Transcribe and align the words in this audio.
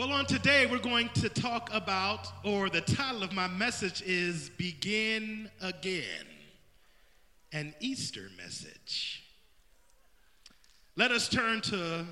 Well, 0.00 0.12
on 0.12 0.24
today, 0.24 0.64
we're 0.64 0.78
going 0.78 1.10
to 1.16 1.28
talk 1.28 1.68
about, 1.74 2.26
or 2.42 2.70
the 2.70 2.80
title 2.80 3.22
of 3.22 3.34
my 3.34 3.46
message 3.48 4.00
is 4.00 4.48
Begin 4.48 5.50
Again, 5.60 6.24
an 7.52 7.74
Easter 7.80 8.30
message. 8.42 9.22
Let 10.96 11.10
us 11.10 11.28
turn 11.28 11.60
to 11.60 12.06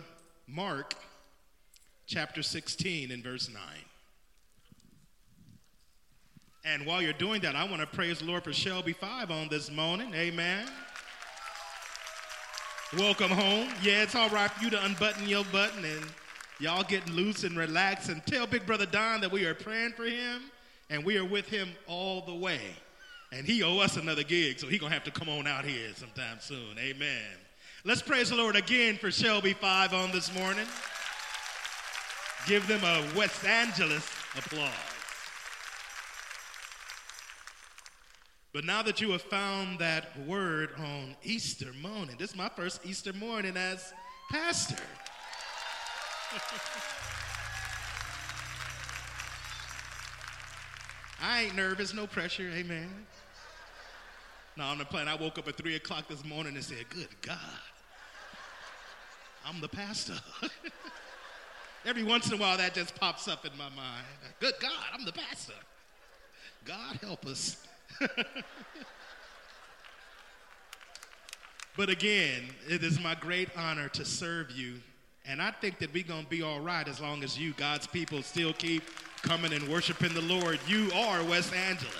Mark 0.46 0.96
chapter 2.06 2.42
16 2.42 3.10
and 3.10 3.24
verse 3.24 3.48
9. 3.48 3.62
And 6.66 6.84
while 6.84 7.00
you're 7.00 7.14
doing 7.14 7.40
that, 7.40 7.56
I 7.56 7.64
want 7.64 7.80
to 7.80 7.86
praise 7.86 8.18
the 8.18 8.26
Lord 8.26 8.44
for 8.44 8.52
Shelby 8.52 8.92
5 8.92 9.30
on 9.30 9.48
this 9.48 9.70
morning. 9.70 10.12
Amen. 10.12 10.68
Welcome 12.98 13.30
home. 13.30 13.70
Yeah, 13.82 14.02
it's 14.02 14.14
all 14.14 14.28
right 14.28 14.50
for 14.50 14.62
you 14.62 14.68
to 14.72 14.84
unbutton 14.84 15.26
your 15.26 15.44
button 15.44 15.86
and 15.86 16.04
Y'all 16.60 16.82
get 16.82 17.08
loose 17.08 17.44
and 17.44 17.56
relax 17.56 18.08
and 18.08 18.24
tell 18.26 18.46
Big 18.46 18.66
Brother 18.66 18.86
Don 18.86 19.20
that 19.20 19.30
we 19.30 19.46
are 19.46 19.54
praying 19.54 19.92
for 19.92 20.04
him 20.04 20.42
and 20.90 21.04
we 21.04 21.16
are 21.16 21.24
with 21.24 21.48
him 21.48 21.68
all 21.86 22.22
the 22.22 22.34
way. 22.34 22.60
And 23.30 23.46
he 23.46 23.62
owe 23.62 23.78
us 23.78 23.96
another 23.96 24.24
gig, 24.24 24.58
so 24.58 24.66
he 24.66 24.78
gonna 24.78 24.92
have 24.92 25.04
to 25.04 25.10
come 25.10 25.28
on 25.28 25.46
out 25.46 25.64
here 25.64 25.90
sometime 25.94 26.38
soon. 26.40 26.78
Amen. 26.78 27.22
Let's 27.84 28.02
praise 28.02 28.30
the 28.30 28.36
Lord 28.36 28.56
again 28.56 28.96
for 28.96 29.10
Shelby 29.10 29.52
Five 29.52 29.92
on 29.92 30.10
this 30.10 30.34
morning. 30.34 30.66
Give 32.46 32.66
them 32.66 32.82
a 32.82 33.04
West 33.16 33.44
Angeles 33.44 34.08
applause. 34.36 34.72
But 38.52 38.64
now 38.64 38.82
that 38.82 39.00
you 39.00 39.10
have 39.10 39.22
found 39.22 39.78
that 39.78 40.18
word 40.26 40.70
on 40.78 41.14
Easter 41.22 41.72
morning, 41.80 42.16
this 42.18 42.30
is 42.30 42.36
my 42.36 42.48
first 42.48 42.80
Easter 42.84 43.12
morning 43.12 43.56
as 43.56 43.92
pastor. 44.30 44.82
I 51.20 51.42
ain't 51.42 51.56
nervous, 51.56 51.92
no 51.94 52.06
pressure, 52.06 52.50
amen. 52.54 52.88
No, 54.56 54.64
I'm 54.64 54.78
not 54.78 54.90
playing. 54.90 55.08
I 55.08 55.14
woke 55.14 55.38
up 55.38 55.48
at 55.48 55.56
3 55.56 55.76
o'clock 55.76 56.08
this 56.08 56.24
morning 56.24 56.54
and 56.54 56.64
said, 56.64 56.88
Good 56.90 57.08
God, 57.22 57.38
I'm 59.46 59.60
the 59.60 59.68
pastor. 59.68 60.14
Every 61.86 62.02
once 62.02 62.28
in 62.28 62.34
a 62.34 62.36
while, 62.36 62.58
that 62.58 62.74
just 62.74 62.94
pops 62.96 63.28
up 63.28 63.46
in 63.46 63.56
my 63.56 63.68
mind. 63.70 64.04
Good 64.40 64.54
God, 64.60 64.72
I'm 64.92 65.04
the 65.04 65.12
pastor. 65.12 65.54
God 66.64 66.98
help 67.00 67.24
us. 67.24 67.64
but 71.76 71.88
again, 71.88 72.42
it 72.68 72.82
is 72.82 73.00
my 73.00 73.14
great 73.14 73.48
honor 73.56 73.88
to 73.90 74.04
serve 74.04 74.50
you 74.50 74.80
and 75.26 75.42
I 75.42 75.50
think 75.50 75.78
that 75.78 75.92
we're 75.92 76.04
going 76.04 76.24
to 76.24 76.30
be 76.30 76.42
all 76.42 76.60
right 76.60 76.86
as 76.86 77.00
long 77.00 77.22
as 77.22 77.38
you, 77.38 77.52
God's 77.54 77.86
people, 77.86 78.22
still 78.22 78.52
keep 78.52 78.82
coming 79.22 79.52
and 79.52 79.68
worshiping 79.68 80.14
the 80.14 80.22
Lord. 80.22 80.58
You 80.66 80.90
are 80.94 81.22
West 81.24 81.52
Angeles. 81.52 81.94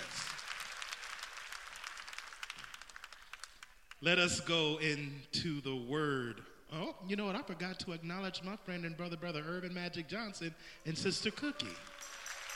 Let 4.00 4.19
us 4.19 4.41
go 4.41 4.78
into 4.78 5.60
the 5.60 5.75
word. 5.75 6.42
Oh, 6.72 6.94
you 7.06 7.16
know 7.16 7.27
what? 7.27 7.34
I 7.34 7.42
forgot 7.42 7.78
to 7.80 7.92
acknowledge 7.92 8.42
my 8.44 8.56
friend 8.56 8.84
and 8.84 8.97
brother, 8.97 9.16
brother 9.16 9.42
Earvin 9.47 9.75
Magic 9.75 10.08
Johnson 10.08 10.55
and 10.86 10.97
Sister 10.97 11.30
Cookie. 11.30 11.66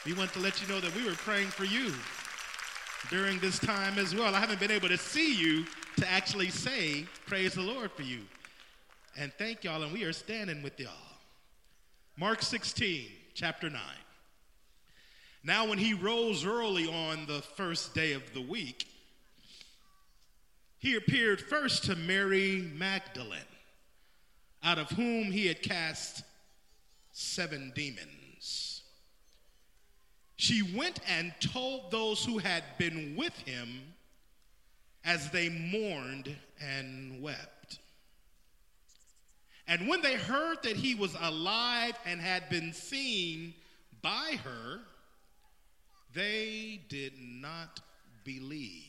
We 0.07 0.15
want 0.15 0.33
to 0.35 0.39
let 0.39 0.61
you 0.63 0.69
know 0.69 0.81
that 0.81 0.95
we 0.95 1.05
were 1.05 1.17
praying 1.17 1.49
for 1.49 1.65
you 1.65 1.93
during 3.11 3.39
this 3.41 3.59
time 3.59 3.99
as 3.99 4.15
well. 4.15 4.35
I 4.35 4.41
haven't 4.41 4.61
been 4.61 4.71
able 4.71 4.89
to 4.89 4.99
see 4.99 5.35
you 5.35 5.65
to 5.97 6.09
actually 6.11 6.51
say, 6.51 7.07
Praise 7.27 7.55
the 7.55 7.63
Lord 7.63 7.91
for 7.93 8.03
you 8.03 8.21
and 9.17 9.33
thank 9.35 9.65
y'all, 9.65 9.83
and 9.83 9.93
we 9.93 10.05
are 10.05 10.13
standing 10.13 10.63
with 10.63 10.79
y'all. 10.79 10.91
Mark 12.17 12.43
16, 12.43 13.07
chapter 13.35 13.69
9. 13.69 13.81
Now, 15.45 15.67
when 15.67 15.79
he 15.79 15.95
rose 15.95 16.45
early 16.45 16.87
on 16.87 17.27
the 17.27 17.43
first 17.43 17.95
day 17.95 18.13
of 18.13 18.33
the 18.33 18.41
week, 18.41 18.87
he 20.79 20.97
appeared 20.97 21.41
first 21.41 21.85
to 21.85 21.97
Mary 21.97 22.71
Magdalene, 22.77 23.41
out 24.63 24.79
of 24.79 24.89
whom 24.91 25.31
he 25.31 25.47
had 25.47 25.63
cast 25.63 26.25
seven 27.13 27.73
demons. 27.75 28.83
She 30.37 30.63
went 30.77 30.99
and 31.09 31.33
told 31.41 31.91
those 31.91 32.25
who 32.25 32.39
had 32.39 32.65
been 32.79 33.15
with 33.17 33.37
him 33.41 33.69
as 35.05 35.31
they 35.31 35.49
mourned 35.49 36.35
and 36.61 37.23
wept. 37.23 37.52
And 39.73 39.89
when 39.89 40.03
they 40.03 40.17
heard 40.17 40.63
that 40.65 40.77
he 40.77 40.95
was 40.95 41.17
alive 41.19 41.95
and 42.05 42.21
had 42.21 42.51
been 42.51 42.75
seen 42.75 43.55
by 44.03 44.37
her, 44.45 44.81
they 46.13 46.83
did 46.91 47.15
not 47.19 47.81
believe. 48.23 48.83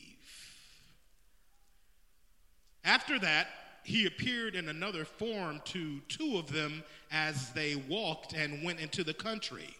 After 2.84 3.18
that, 3.18 3.46
he 3.82 4.04
appeared 4.04 4.54
in 4.54 4.68
another 4.68 5.06
form 5.06 5.62
to 5.64 6.00
two 6.00 6.36
of 6.36 6.52
them 6.52 6.84
as 7.10 7.50
they 7.52 7.76
walked 7.76 8.34
and 8.34 8.62
went 8.62 8.78
into 8.78 9.02
the 9.02 9.14
country. 9.14 9.74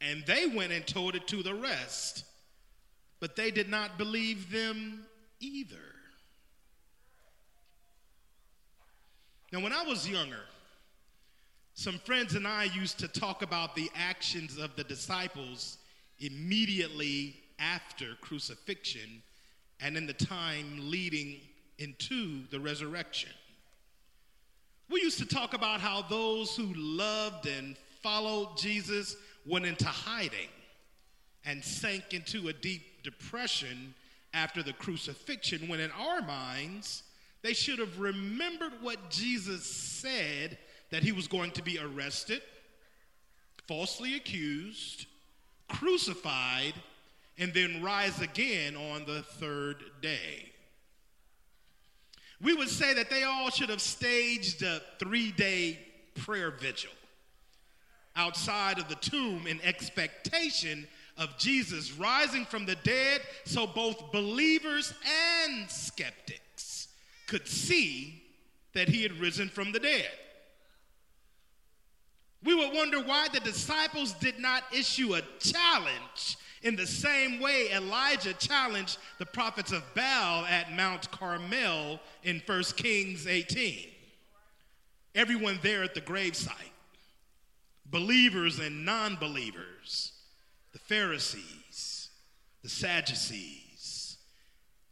And 0.00 0.24
they 0.26 0.46
went 0.46 0.70
and 0.70 0.86
told 0.86 1.16
it 1.16 1.26
to 1.26 1.42
the 1.42 1.56
rest, 1.56 2.24
but 3.18 3.34
they 3.34 3.50
did 3.50 3.68
not 3.68 3.98
believe 3.98 4.52
them 4.52 5.06
either. 5.40 5.89
Now, 9.52 9.60
when 9.60 9.72
I 9.72 9.82
was 9.82 10.08
younger, 10.08 10.44
some 11.74 11.98
friends 12.00 12.34
and 12.34 12.46
I 12.46 12.64
used 12.64 12.98
to 13.00 13.08
talk 13.08 13.42
about 13.42 13.74
the 13.74 13.90
actions 13.94 14.58
of 14.58 14.76
the 14.76 14.84
disciples 14.84 15.78
immediately 16.20 17.36
after 17.58 18.14
crucifixion 18.20 19.22
and 19.80 19.96
in 19.96 20.06
the 20.06 20.12
time 20.12 20.90
leading 20.90 21.40
into 21.78 22.46
the 22.50 22.60
resurrection. 22.60 23.30
We 24.88 25.00
used 25.00 25.18
to 25.18 25.26
talk 25.26 25.54
about 25.54 25.80
how 25.80 26.02
those 26.02 26.54
who 26.56 26.72
loved 26.74 27.46
and 27.46 27.76
followed 28.02 28.56
Jesus 28.56 29.16
went 29.46 29.66
into 29.66 29.86
hiding 29.86 30.48
and 31.44 31.64
sank 31.64 32.12
into 32.12 32.48
a 32.48 32.52
deep 32.52 33.02
depression 33.02 33.94
after 34.34 34.62
the 34.62 34.72
crucifixion, 34.74 35.68
when 35.68 35.80
in 35.80 35.90
our 35.92 36.20
minds, 36.22 37.02
they 37.42 37.54
should 37.54 37.78
have 37.78 37.98
remembered 37.98 38.72
what 38.80 39.10
Jesus 39.10 39.64
said 39.64 40.58
that 40.90 41.02
he 41.02 41.12
was 41.12 41.26
going 41.26 41.52
to 41.52 41.62
be 41.62 41.78
arrested, 41.78 42.42
falsely 43.66 44.16
accused, 44.16 45.06
crucified, 45.68 46.74
and 47.38 47.54
then 47.54 47.82
rise 47.82 48.20
again 48.20 48.76
on 48.76 49.06
the 49.06 49.22
third 49.22 49.82
day. 50.02 50.50
We 52.42 52.54
would 52.54 52.68
say 52.68 52.94
that 52.94 53.10
they 53.10 53.22
all 53.22 53.50
should 53.50 53.68
have 53.68 53.80
staged 53.80 54.62
a 54.62 54.80
three 54.98 55.30
day 55.30 55.78
prayer 56.14 56.50
vigil 56.50 56.90
outside 58.16 58.78
of 58.78 58.88
the 58.88 58.96
tomb 58.96 59.46
in 59.46 59.60
expectation 59.62 60.86
of 61.16 61.36
Jesus 61.38 61.92
rising 61.92 62.44
from 62.44 62.66
the 62.66 62.76
dead 62.76 63.20
so 63.44 63.66
both 63.66 64.10
believers 64.10 64.92
and 65.44 65.70
skeptics 65.70 66.40
could 67.30 67.46
see 67.46 68.20
that 68.74 68.88
he 68.88 69.04
had 69.04 69.12
risen 69.20 69.48
from 69.48 69.70
the 69.70 69.78
dead. 69.78 70.10
We 72.42 72.56
would 72.56 72.74
wonder 72.74 73.00
why 73.00 73.28
the 73.32 73.38
disciples 73.38 74.14
did 74.14 74.40
not 74.40 74.64
issue 74.72 75.14
a 75.14 75.22
challenge 75.38 76.36
in 76.62 76.74
the 76.74 76.86
same 76.88 77.40
way 77.40 77.70
Elijah 77.70 78.34
challenged 78.34 78.98
the 79.18 79.26
prophets 79.26 79.70
of 79.70 79.84
Baal 79.94 80.44
at 80.46 80.72
Mount 80.72 81.08
Carmel 81.12 82.00
in 82.24 82.42
1 82.44 82.62
Kings 82.76 83.28
18. 83.28 83.86
Everyone 85.14 85.60
there 85.62 85.84
at 85.84 85.94
the 85.94 86.00
gravesite, 86.00 86.50
believers 87.86 88.58
and 88.58 88.84
non 88.84 89.16
believers, 89.16 90.12
the 90.72 90.80
Pharisees, 90.80 92.10
the 92.62 92.68
Sadducees, 92.68 94.16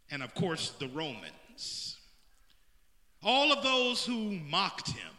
and 0.09 0.23
of 0.23 0.33
course 0.35 0.71
the 0.79 0.87
Romans. 0.87 1.98
All 3.23 3.51
of 3.51 3.63
those 3.63 4.05
who 4.05 4.31
mocked 4.49 4.91
him, 4.91 5.13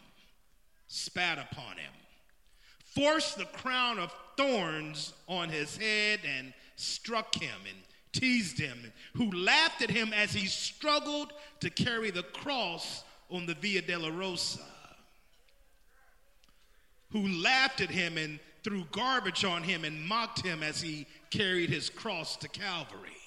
spat 0.88 1.38
upon 1.38 1.76
him, 1.76 1.92
forced 2.84 3.36
the 3.36 3.44
crown 3.44 3.98
of 3.98 4.14
thorns 4.36 5.12
on 5.28 5.48
his 5.48 5.76
head 5.76 6.20
and 6.24 6.52
struck 6.76 7.34
him 7.34 7.60
and 7.68 7.76
teased 8.12 8.58
him, 8.58 8.92
who 9.14 9.30
laughed 9.30 9.82
at 9.82 9.90
him 9.90 10.12
as 10.12 10.32
he 10.32 10.46
struggled 10.46 11.32
to 11.60 11.70
carry 11.70 12.10
the 12.10 12.22
cross 12.22 13.04
on 13.30 13.46
the 13.46 13.54
Via 13.54 13.82
Dolorosa, 13.82 14.64
who 17.10 17.28
laughed 17.42 17.80
at 17.80 17.90
him 17.90 18.16
and 18.16 18.40
threw 18.64 18.84
garbage 18.92 19.44
on 19.44 19.62
him 19.62 19.84
and 19.84 20.06
mocked 20.06 20.44
him 20.44 20.62
as 20.62 20.80
he 20.80 21.06
carried 21.30 21.70
his 21.70 21.88
cross 21.90 22.36
to 22.36 22.48
Calvary. 22.48 23.19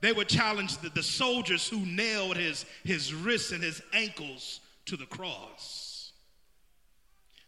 They 0.00 0.12
would 0.12 0.28
challenge 0.28 0.78
the, 0.78 0.88
the 0.88 1.02
soldiers 1.02 1.68
who 1.68 1.84
nailed 1.84 2.36
his, 2.36 2.64
his 2.84 3.12
wrists 3.12 3.52
and 3.52 3.62
his 3.62 3.82
ankles 3.92 4.60
to 4.86 4.96
the 4.96 5.06
cross. 5.06 6.12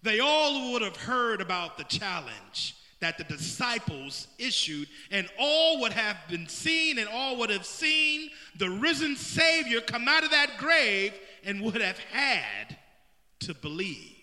they 0.02 0.20
all 0.20 0.72
would 0.72 0.82
have 0.82 0.96
heard 0.96 1.40
about 1.40 1.78
the 1.78 1.84
challenge 1.84 2.76
that 3.00 3.18
the 3.18 3.24
disciples 3.24 4.28
issued, 4.38 4.86
and 5.10 5.28
all 5.36 5.80
would 5.80 5.92
have 5.92 6.16
been 6.28 6.48
seen, 6.48 6.98
and 6.98 7.08
all 7.08 7.36
would 7.36 7.50
have 7.50 7.66
seen 7.66 8.30
the 8.58 8.70
risen 8.70 9.16
Savior 9.16 9.80
come 9.80 10.06
out 10.06 10.22
of 10.22 10.30
that 10.30 10.56
grave 10.56 11.12
and 11.44 11.62
would 11.62 11.80
have 11.80 11.98
had 11.98 12.76
to 13.40 13.54
believe. 13.54 14.16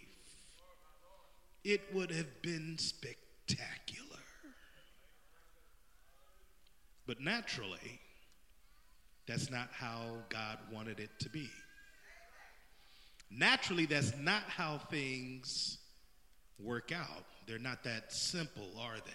It 1.65 1.81
would 1.93 2.09
have 2.11 2.41
been 2.41 2.77
spectacular. 2.77 4.05
But 7.05 7.19
naturally, 7.19 7.98
that's 9.29 9.51
not 9.51 9.69
how 9.71 10.01
God 10.29 10.57
wanted 10.73 10.99
it 10.99 11.11
to 11.19 11.29
be. 11.29 11.47
Naturally, 13.29 13.85
that's 13.85 14.17
not 14.17 14.41
how 14.41 14.79
things 14.89 15.77
work 16.59 16.91
out. 16.91 17.25
They're 17.47 17.59
not 17.59 17.83
that 17.83 18.11
simple, 18.11 18.67
are 18.79 18.95
they? 18.95 19.11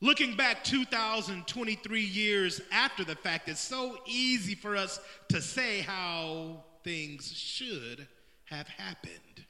Looking 0.00 0.34
back 0.34 0.64
2,023 0.64 2.00
years 2.00 2.62
after 2.72 3.04
the 3.04 3.16
fact, 3.16 3.50
it's 3.50 3.60
so 3.60 3.98
easy 4.06 4.54
for 4.54 4.76
us 4.76 4.98
to 5.28 5.42
say 5.42 5.82
how 5.82 6.64
things 6.84 7.30
should 7.36 8.08
have 8.46 8.66
happened, 8.66 9.44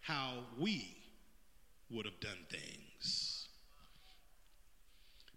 how 0.00 0.44
we 0.58 0.96
would 1.90 2.06
have 2.06 2.20
done 2.20 2.38
things. 2.48 2.89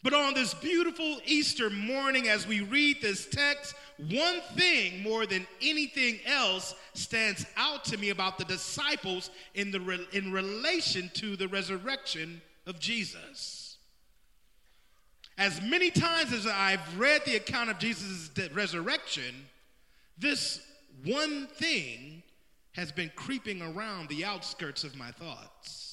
But 0.03 0.13
on 0.13 0.33
this 0.33 0.53
beautiful 0.53 1.19
Easter 1.25 1.69
morning, 1.69 2.27
as 2.27 2.45
we 2.45 2.59
read 2.59 3.01
this 3.01 3.25
text, 3.25 3.73
one 4.09 4.41
thing 4.55 5.01
more 5.01 5.25
than 5.25 5.47
anything 5.61 6.19
else 6.25 6.75
stands 6.93 7.45
out 7.55 7.85
to 7.85 7.97
me 7.97 8.09
about 8.09 8.37
the 8.37 8.43
disciples 8.43 9.29
in, 9.55 9.71
the, 9.71 10.05
in 10.11 10.33
relation 10.33 11.09
to 11.15 11.37
the 11.37 11.47
resurrection 11.47 12.41
of 12.67 12.79
Jesus. 12.79 13.77
As 15.37 15.61
many 15.61 15.89
times 15.89 16.33
as 16.33 16.45
I've 16.45 16.99
read 16.99 17.23
the 17.25 17.37
account 17.37 17.69
of 17.69 17.79
Jesus' 17.79 18.29
resurrection, 18.53 19.47
this 20.17 20.59
one 21.05 21.47
thing 21.47 22.23
has 22.73 22.91
been 22.91 23.11
creeping 23.15 23.61
around 23.61 24.09
the 24.09 24.25
outskirts 24.25 24.83
of 24.83 24.95
my 24.97 25.11
thoughts. 25.11 25.92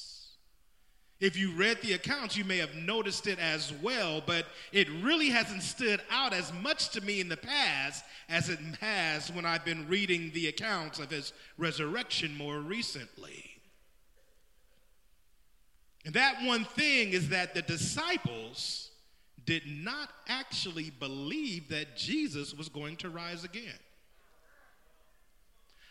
If 1.21 1.37
you 1.37 1.53
read 1.53 1.83
the 1.83 1.93
accounts, 1.93 2.35
you 2.35 2.45
may 2.45 2.57
have 2.59 2.75
noticed 2.75 3.27
it 3.27 3.39
as 3.39 3.75
well, 3.83 4.23
but 4.25 4.47
it 4.73 4.89
really 5.03 5.29
hasn't 5.29 5.63
stood 5.63 6.01
out 6.11 6.33
as 6.33 6.51
much 6.63 6.89
to 6.91 7.03
me 7.03 7.21
in 7.21 7.29
the 7.29 7.37
past 7.37 8.05
as 8.31 8.49
it 8.49 8.59
has 8.81 9.31
when 9.31 9.45
I've 9.45 9.65
been 9.65 9.87
reading 9.87 10.31
the 10.33 10.49
accounts 10.49 10.99
of 10.99 11.11
his 11.11 11.35
resurrection 11.59 12.35
more 12.39 12.61
recently. 12.61 13.45
And 16.07 16.15
that 16.15 16.43
one 16.43 16.65
thing 16.65 17.11
is 17.11 17.29
that 17.29 17.55
the 17.55 17.63
disciples 17.63 18.91
did 19.45 19.63
not 19.67 20.09
actually 20.27 20.89
believe 20.89 21.69
that 21.69 21.99
Jesus 21.99 22.55
was 22.55 22.71
going 22.71 22.97
to 22.97 23.11
rise 23.11 23.45
again. 23.45 23.79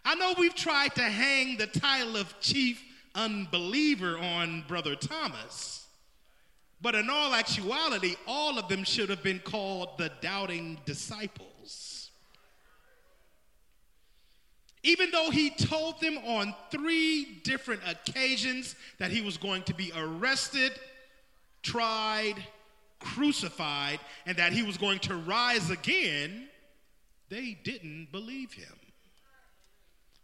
I 0.04 0.16
know 0.16 0.34
we've 0.40 0.56
tried 0.56 0.96
to 0.96 1.04
hang 1.04 1.58
the 1.58 1.68
title 1.68 2.18
of 2.18 2.40
chief 2.40 2.81
unbeliever 3.19 4.18
on 4.18 4.63
Brother 4.68 4.95
Thomas. 4.95 5.88
But 6.81 6.95
in 6.95 7.10
all 7.10 7.33
actuality, 7.33 8.16
all 8.25 8.57
of 8.57 8.69
them 8.69 8.86
should 8.86 9.10
have 9.10 9.21
been 9.21 9.39
called 9.39 9.98
the 9.98 10.10
doubting 10.21 10.80
disciples. 10.86 12.12
Even 14.81 15.12
though 15.12 15.30
he 15.30 15.50
told 15.50 16.00
them 16.00 16.18
on 16.19 16.56
three 16.71 17.42
different 17.44 17.81
occasions 17.86 18.75
that 18.98 19.12
he 19.12 19.19
was 19.19 19.36
going 19.36 19.63
to 19.63 19.74
be 19.74 19.92
arrested, 19.94 20.71
tried, 21.62 22.36
crucified, 23.00 24.00
and 24.25 24.38
that 24.38 24.54
he 24.54 24.63
was 24.63 24.77
going 24.77 25.00
to 25.00 25.18
rise 25.18 25.69
again, 25.69 26.48
they 27.27 27.57
didn't 27.62 28.07
believe 28.13 28.54
him. 28.54 28.79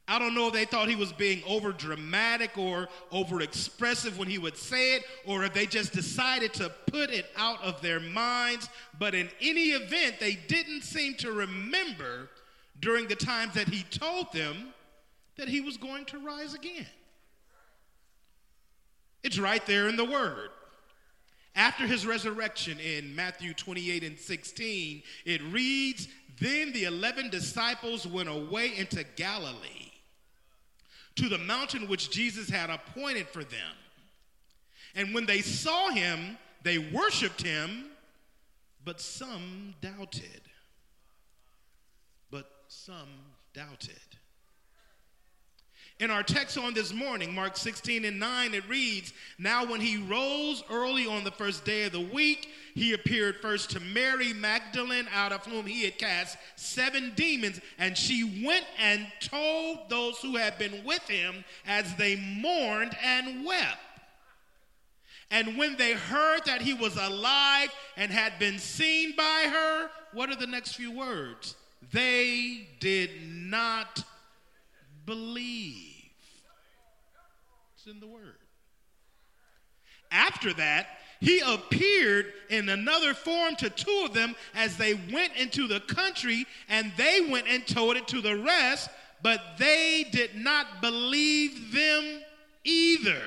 I 0.08 0.20
don't 0.20 0.36
know 0.36 0.48
if 0.48 0.54
they 0.54 0.66
thought 0.66 0.88
he 0.88 0.96
was 0.96 1.12
being 1.12 1.42
over 1.48 1.72
dramatic 1.72 2.58
or 2.60 2.90
over 3.12 3.42
expressive 3.42 4.20
when 4.20 4.28
he 4.28 4.38
would 4.38 4.56
say 4.56 4.96
it, 4.98 5.04
or 5.26 5.44
if 5.44 5.54
they 5.54 5.66
just 5.66 5.94
decided 5.94 6.54
to 6.56 6.70
put 6.88 7.10
it 7.10 7.26
out 7.36 7.62
of 7.64 7.82
their 7.82 8.00
minds. 8.00 8.70
But 9.00 9.16
in 9.16 9.30
any 9.42 9.70
event, 9.70 10.20
they 10.20 10.36
didn't 10.48 10.84
seem 10.84 11.16
to 11.16 11.32
remember 11.32 12.30
during 12.80 13.08
the 13.08 13.16
times 13.16 13.56
that 13.56 13.68
he 13.68 13.82
told 13.84 14.32
them 14.32 14.74
that 15.38 15.48
he 15.48 15.60
was 15.60 15.76
going 15.76 16.06
to 16.06 16.20
rise 16.20 16.54
again. 16.54 16.86
It's 19.24 19.40
right 19.40 19.66
there 19.66 19.88
in 19.88 19.96
the 19.96 20.06
word. 20.06 20.50
After 21.56 21.88
his 21.88 22.06
resurrection 22.06 22.80
in 22.80 23.16
Matthew 23.16 23.56
28 23.56 24.04
and 24.04 24.20
16, 24.20 25.02
it 25.26 25.42
reads 25.44 26.10
Then 26.40 26.74
the 26.74 26.84
11 26.84 27.32
disciples 27.32 28.06
went 28.06 28.30
away 28.30 28.76
into 28.78 29.04
Galilee 29.16 29.85
to 31.16 31.30
the 31.30 31.38
mountain 31.38 31.88
which 31.88 32.10
Jesus 32.10 32.50
had 32.50 32.70
appointed 32.70 33.28
for 33.28 33.44
them. 33.44 33.76
And 34.96 35.14
when 35.14 35.26
they 35.26 35.42
saw 35.42 35.90
him, 35.90 36.38
they 36.64 36.78
worshiped 36.78 37.42
him, 37.42 37.86
but 38.84 39.00
some 39.02 39.76
doubted. 39.82 40.42
But 42.32 42.50
some 42.68 43.10
doubted. 43.54 44.00
In 45.98 46.12
our 46.12 46.24
text 46.24 46.58
on 46.58 46.74
this 46.74 46.94
morning, 46.94 47.34
Mark 47.34 47.56
16 47.56 48.04
and 48.04 48.20
9, 48.20 48.54
it 48.54 48.68
reads 48.68 49.14
Now, 49.40 49.66
when 49.66 49.80
he 49.80 49.96
rose 49.96 50.62
early 50.70 51.08
on 51.08 51.24
the 51.24 51.32
first 51.32 51.64
day 51.64 51.86
of 51.86 51.94
the 51.94 52.02
week, 52.02 52.50
he 52.74 52.92
appeared 52.92 53.38
first 53.38 53.70
to 53.72 53.80
Mary 53.80 54.34
Magdalene, 54.34 55.08
out 55.14 55.32
of 55.32 55.46
whom 55.46 55.66
he 55.66 55.86
had 55.86 55.98
cast 55.98 56.38
seven 56.58 57.14
demons, 57.16 57.62
and 57.80 57.98
she 57.98 58.44
went 58.46 58.66
and 58.78 59.08
told 59.22 59.90
those 59.90 60.18
who 60.18 60.36
had 60.36 60.58
been 60.58 60.84
with 60.84 61.08
him 61.08 61.46
as 61.66 61.96
they 61.96 62.18
mourned 62.18 62.92
and 63.02 63.46
wept. 63.46 63.78
And 65.32 65.58
when 65.58 65.78
they 65.78 65.94
heard 65.94 66.42
that 66.46 66.62
he 66.62 66.74
was 66.74 66.98
alive 66.98 67.70
and 67.96 68.12
had 68.12 68.38
been 68.38 68.60
seen 68.60 69.16
by 69.16 69.48
her, 69.50 69.90
what 70.12 70.30
are 70.30 70.36
the 70.36 70.46
next 70.46 70.74
few 70.74 70.92
words? 70.92 71.56
They 71.94 72.68
did 72.82 73.12
not 73.32 74.04
believe. 75.06 76.04
It's 77.76 77.88
in 77.88 78.00
the 78.00 78.08
Word. 78.08 78.38
After 80.12 80.54
that, 80.54 80.88
he 81.20 81.40
appeared 81.40 82.32
in 82.50 82.70
another 82.70 83.14
form 83.14 83.56
to 83.56 83.70
two 83.70 84.04
of 84.06 84.14
them 84.14 84.36
as 84.54 84.78
they 84.78 84.94
went 85.12 85.36
into 85.36 85.68
the 85.68 85.80
country, 85.82 86.46
and 86.70 86.92
they 86.98 87.28
went 87.30 87.48
and 87.48 87.66
told 87.66 87.98
it 87.98 88.08
to 88.10 88.22
the 88.22 88.38
rest, 88.38 88.90
but 89.22 89.42
they 89.58 90.06
did 90.12 90.36
not 90.36 90.82
believe 90.82 91.74
them 91.74 92.22
either. 92.64 93.22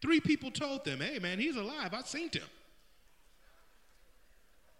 Three 0.00 0.20
people 0.20 0.50
told 0.50 0.84
them, 0.84 1.00
hey 1.00 1.18
man, 1.18 1.38
he's 1.38 1.56
alive. 1.56 1.92
I've 1.92 2.06
seen 2.06 2.30
him. 2.30 2.42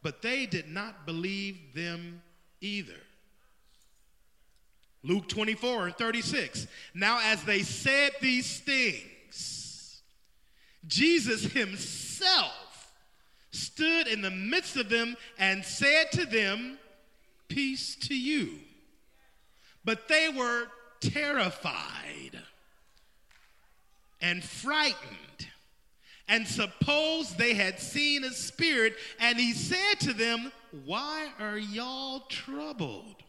But 0.03 0.23
they 0.23 0.47
did 0.47 0.69
not 0.69 1.07
believe 1.07 1.75
them 1.75 2.23
either. 2.61 3.01
Luke 5.03 5.29
24 5.29 5.87
and 5.87 5.97
36. 5.97 6.67
Now, 6.95 7.21
as 7.23 7.43
they 7.45 7.63
said 7.63 8.13
these 8.21 8.61
things, 8.61 10.03
Jesus 10.87 11.45
himself 11.45 12.93
stood 13.51 14.07
in 14.09 14.23
the 14.23 14.31
midst 14.31 14.77
of 14.77 14.89
them 14.89 15.17
and 15.39 15.65
said 15.65 16.11
to 16.13 16.27
them, 16.27 16.79
Peace 17.49 17.97
to 17.97 18.15
you. 18.15 18.59
But 19.85 20.09
they 20.09 20.29
were 20.29 20.67
terrified 21.01 22.39
and 24.21 24.43
frightened 24.43 25.49
and 26.29 26.47
supposed 26.47 27.39
they 27.39 27.55
had 27.55 27.81
seen 27.81 28.25
a 28.25 28.31
spirit. 28.31 28.97
And 29.19 29.39
he 29.39 29.53
said 29.53 30.01
to 30.01 30.13
them, 30.13 30.53
Why 30.85 31.29
are 31.39 31.57
y'all 31.57 32.21
troubled? 32.29 33.23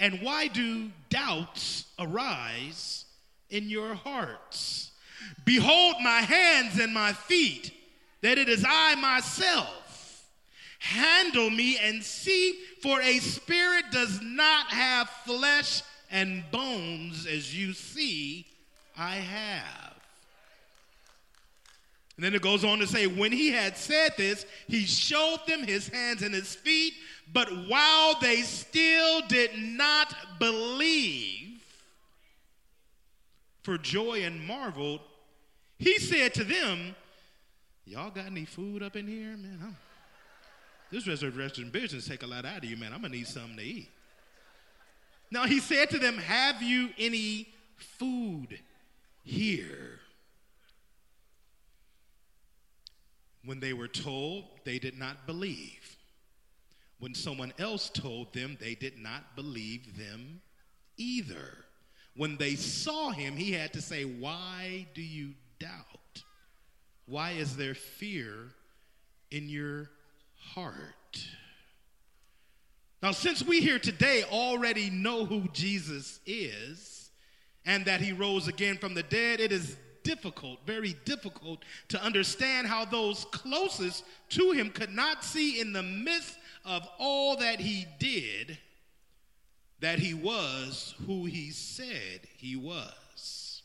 And 0.00 0.22
why 0.22 0.48
do 0.48 0.90
doubts 1.10 1.84
arise 1.98 3.04
in 3.50 3.68
your 3.68 3.94
hearts? 3.94 4.90
Behold 5.44 5.96
my 6.02 6.22
hands 6.22 6.80
and 6.80 6.92
my 6.92 7.12
feet, 7.12 7.72
that 8.22 8.38
it 8.38 8.48
is 8.48 8.64
I 8.66 8.94
myself. 8.94 10.26
Handle 10.78 11.50
me 11.50 11.76
and 11.78 12.02
see, 12.02 12.58
for 12.82 13.02
a 13.02 13.18
spirit 13.18 13.84
does 13.92 14.20
not 14.22 14.68
have 14.68 15.10
flesh 15.26 15.82
and 16.10 16.42
bones 16.50 17.26
as 17.26 17.54
you 17.54 17.74
see 17.74 18.46
I 18.96 19.16
have. 19.16 19.89
And 22.20 22.24
then 22.26 22.34
it 22.34 22.42
goes 22.42 22.64
on 22.64 22.80
to 22.80 22.86
say, 22.86 23.06
when 23.06 23.32
he 23.32 23.48
had 23.50 23.78
said 23.78 24.12
this, 24.18 24.44
he 24.68 24.82
showed 24.84 25.38
them 25.48 25.62
his 25.62 25.88
hands 25.88 26.20
and 26.20 26.34
his 26.34 26.54
feet. 26.54 26.92
But 27.32 27.48
while 27.66 28.20
they 28.20 28.42
still 28.42 29.22
did 29.26 29.56
not 29.56 30.14
believe, 30.38 31.50
for 33.62 33.78
joy 33.78 34.22
and 34.22 34.40
marveled. 34.46 35.00
He 35.78 35.98
said 35.98 36.34
to 36.34 36.44
them, 36.44 36.94
Y'all 37.86 38.10
got 38.10 38.26
any 38.26 38.44
food 38.44 38.82
up 38.82 38.94
in 38.94 39.06
here? 39.06 39.36
Man, 39.36 39.58
I'm, 39.62 39.76
this 40.92 41.08
resurrection 41.08 41.70
business 41.70 42.06
take 42.06 42.22
a 42.22 42.26
lot 42.26 42.44
out 42.44 42.58
of 42.58 42.64
you, 42.64 42.76
man. 42.76 42.92
I'm 42.92 43.02
gonna 43.02 43.14
need 43.14 43.26
something 43.26 43.56
to 43.56 43.62
eat. 43.62 43.88
Now 45.30 45.46
he 45.46 45.60
said 45.60 45.90
to 45.90 45.98
them, 45.98 46.18
Have 46.18 46.62
you 46.62 46.90
any 46.98 47.48
food 47.76 48.58
here? 49.24 49.89
When 53.44 53.60
they 53.60 53.72
were 53.72 53.88
told, 53.88 54.44
they 54.64 54.78
did 54.78 54.98
not 54.98 55.26
believe. 55.26 55.96
When 56.98 57.14
someone 57.14 57.52
else 57.58 57.88
told 57.88 58.34
them, 58.34 58.58
they 58.60 58.74
did 58.74 58.98
not 58.98 59.34
believe 59.34 59.96
them 59.96 60.42
either. 60.98 61.64
When 62.14 62.36
they 62.36 62.54
saw 62.56 63.10
him, 63.10 63.36
he 63.36 63.52
had 63.52 63.72
to 63.72 63.80
say, 63.80 64.04
Why 64.04 64.86
do 64.94 65.02
you 65.02 65.32
doubt? 65.58 66.22
Why 67.06 67.32
is 67.32 67.56
there 67.56 67.74
fear 67.74 68.50
in 69.30 69.48
your 69.48 69.90
heart? 70.36 70.84
Now, 73.02 73.12
since 73.12 73.42
we 73.42 73.60
here 73.60 73.78
today 73.78 74.24
already 74.24 74.90
know 74.90 75.24
who 75.24 75.48
Jesus 75.54 76.20
is 76.26 77.10
and 77.64 77.86
that 77.86 78.02
he 78.02 78.12
rose 78.12 78.46
again 78.46 78.76
from 78.76 78.92
the 78.92 79.02
dead, 79.02 79.40
it 79.40 79.52
is 79.52 79.76
difficult, 80.10 80.58
very 80.66 80.96
difficult 81.04 81.64
to 81.86 82.02
understand 82.02 82.66
how 82.66 82.84
those 82.84 83.26
closest 83.26 84.02
to 84.28 84.50
him 84.50 84.68
could 84.70 84.90
not 84.90 85.22
see 85.22 85.60
in 85.60 85.72
the 85.72 85.84
midst 85.84 86.36
of 86.64 86.88
all 86.98 87.36
that 87.36 87.60
he 87.60 87.86
did 88.00 88.58
that 89.78 90.00
he 90.00 90.12
was 90.12 90.96
who 91.06 91.26
he 91.26 91.50
said 91.50 92.22
he 92.36 92.56
was. 92.56 93.62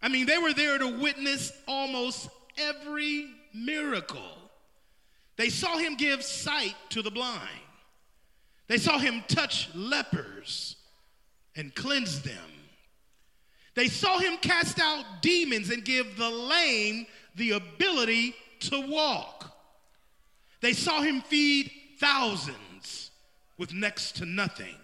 I 0.00 0.08
mean, 0.08 0.24
they 0.24 0.38
were 0.38 0.54
there 0.54 0.78
to 0.78 0.88
witness 0.88 1.52
almost 1.68 2.30
every 2.56 3.28
miracle. 3.52 4.38
They 5.36 5.50
saw 5.50 5.76
him 5.76 5.96
give 5.96 6.24
sight 6.24 6.74
to 6.90 7.02
the 7.02 7.10
blind. 7.10 7.42
They 8.68 8.78
saw 8.78 8.98
him 8.98 9.22
touch 9.28 9.68
lepers 9.74 10.76
and 11.54 11.74
cleanse 11.74 12.22
them. 12.22 12.59
They 13.74 13.88
saw 13.88 14.18
him 14.18 14.36
cast 14.38 14.80
out 14.80 15.04
demons 15.22 15.70
and 15.70 15.84
give 15.84 16.16
the 16.16 16.28
lame 16.28 17.06
the 17.36 17.52
ability 17.52 18.34
to 18.60 18.80
walk. 18.80 19.52
They 20.60 20.72
saw 20.72 21.00
him 21.00 21.22
feed 21.22 21.70
thousands 21.98 23.10
with 23.56 23.72
next 23.72 24.16
to 24.16 24.26
nothing. 24.26 24.76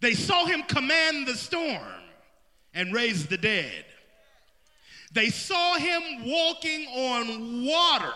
They 0.00 0.14
saw 0.14 0.46
him 0.46 0.62
command 0.64 1.26
the 1.26 1.36
storm 1.36 1.78
and 2.74 2.92
raise 2.92 3.26
the 3.26 3.38
dead. 3.38 3.84
They 5.12 5.28
saw 5.28 5.76
him 5.76 6.02
walking 6.24 6.86
on 6.88 7.64
water. 7.66 8.14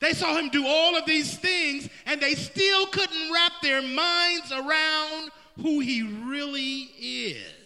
They 0.00 0.12
saw 0.12 0.36
him 0.36 0.48
do 0.48 0.64
all 0.66 0.96
of 0.96 1.04
these 1.06 1.36
things, 1.36 1.88
and 2.06 2.20
they 2.20 2.34
still 2.34 2.86
couldn't 2.86 3.32
wrap 3.32 3.52
their 3.62 3.82
minds 3.82 4.52
around 4.52 5.30
who 5.60 5.80
he 5.80 6.02
really 6.02 6.90
is. 7.00 7.57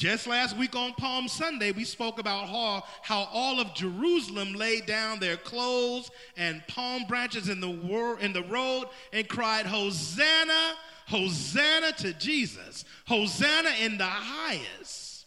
Just 0.00 0.26
last 0.26 0.56
week 0.56 0.74
on 0.74 0.94
Palm 0.94 1.28
Sunday, 1.28 1.72
we 1.72 1.84
spoke 1.84 2.18
about 2.18 2.48
how, 2.48 2.84
how 3.02 3.28
all 3.34 3.60
of 3.60 3.74
Jerusalem 3.74 4.54
laid 4.54 4.86
down 4.86 5.20
their 5.20 5.36
clothes 5.36 6.10
and 6.38 6.66
palm 6.68 7.04
branches 7.04 7.50
in 7.50 7.60
the, 7.60 7.68
wor- 7.68 8.18
in 8.18 8.32
the 8.32 8.44
road 8.44 8.86
and 9.12 9.28
cried, 9.28 9.66
Hosanna, 9.66 10.72
Hosanna 11.06 11.92
to 11.98 12.14
Jesus, 12.14 12.86
Hosanna 13.08 13.72
in 13.82 13.98
the 13.98 14.06
highest, 14.06 15.26